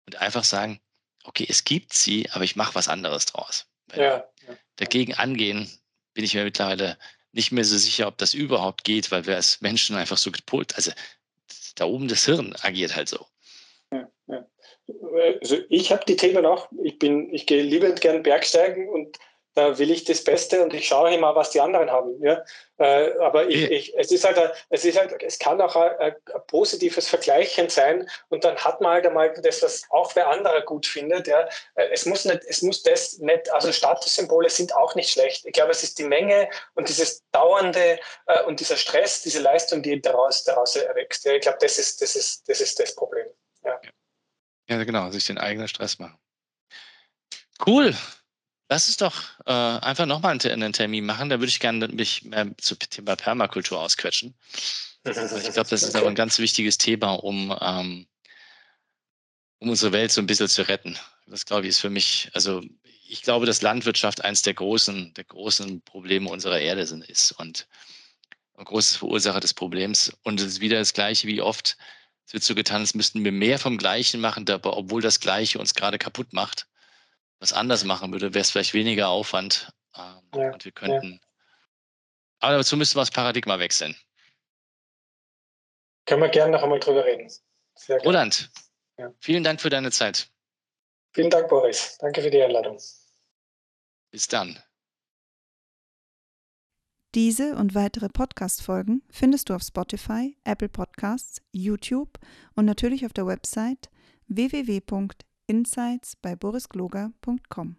[0.07, 0.81] und einfach sagen,
[1.25, 3.67] okay, es gibt sie, aber ich mache was anderes draus.
[3.95, 4.57] Ja, ja.
[4.77, 5.71] Dagegen angehen,
[6.15, 6.97] bin ich mir mittlerweile
[7.39, 10.75] nicht mehr so sicher, ob das überhaupt geht, weil wir als Menschen einfach so gepolt,
[10.75, 10.91] also
[11.77, 13.25] da oben das Hirn agiert halt so.
[13.93, 14.45] Ja, ja.
[15.41, 19.19] Also ich habe die Themen auch, ich bin, ich gehe liebend gern Bergsteigen und
[19.59, 22.23] da will ich das Beste und ich schaue immer, was die anderen haben.
[22.23, 22.45] Ja?
[22.79, 24.39] Äh, aber ich, ich, es ist halt,
[24.71, 26.15] es ist halt, es kann auch ein, ein,
[26.47, 30.87] positives Vergleichen sein und dann hat man halt einmal das, was auch wer anderer gut
[30.87, 31.27] findet.
[31.27, 31.49] Ja?
[31.75, 35.45] Äh, es muss nicht, es muss das nicht, also Statussymbole sind auch nicht schlecht.
[35.45, 39.83] Ich glaube, es ist die Menge und dieses dauernde äh, und dieser Stress, diese Leistung,
[39.83, 41.25] die daraus, daraus erwächst.
[41.25, 41.33] Ja?
[41.33, 43.27] Ich glaube, das ist, das ist, das ist das Problem.
[43.65, 43.81] Ja.
[44.69, 46.17] ja, genau, sich den eigenen Stress machen.
[47.67, 47.93] Cool.
[48.69, 49.15] Lass uns doch
[49.47, 51.31] äh, einfach nochmal einen, einen Termin machen.
[51.31, 54.35] Da würde ich gerne mich mehr zum Thema Permakultur ausquetschen.
[55.05, 58.07] Ich glaube, das ist aber ein ganz wichtiges Thema, um, ähm,
[59.59, 60.99] um unsere Welt so ein bisschen zu retten.
[61.27, 62.63] Das glaube ich ist für mich, also
[63.09, 67.67] ich glaube, dass Landwirtschaft eines der großen, der großen Probleme unserer Erde ist und
[68.55, 70.13] ein großes Verursacher des Problems.
[70.25, 71.79] Und es ist wieder das Gleiche wie oft.
[72.27, 75.59] Es wird so getan, als müssten wir mehr vom Gleichen machen, aber obwohl das Gleiche
[75.59, 76.67] uns gerade kaputt macht
[77.41, 81.13] was anders machen würde, wäre es vielleicht weniger Aufwand ähm, ja, und wir könnten.
[81.13, 81.19] Ja.
[82.41, 83.97] Aber dazu müssen wir das Paradigma wechseln.
[86.07, 87.31] Können wir gerne noch einmal drüber reden.
[88.05, 88.51] Roland,
[88.97, 89.13] ja.
[89.21, 90.31] vielen Dank für deine Zeit.
[91.13, 91.97] Vielen Dank, Boris.
[91.99, 92.81] Danke für die Einladung.
[94.11, 94.59] Bis dann.
[97.15, 102.19] Diese und weitere Podcast-Folgen findest du auf Spotify, Apple Podcasts, YouTube
[102.55, 103.89] und natürlich auf der Website
[104.29, 104.81] www
[105.49, 107.75] insights bei borisgloger.com.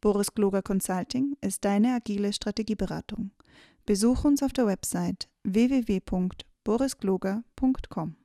[0.00, 3.32] Boris Gloger Consulting ist deine agile Strategieberatung.
[3.86, 8.16] Besuch uns auf der Website www.borisgloger.com.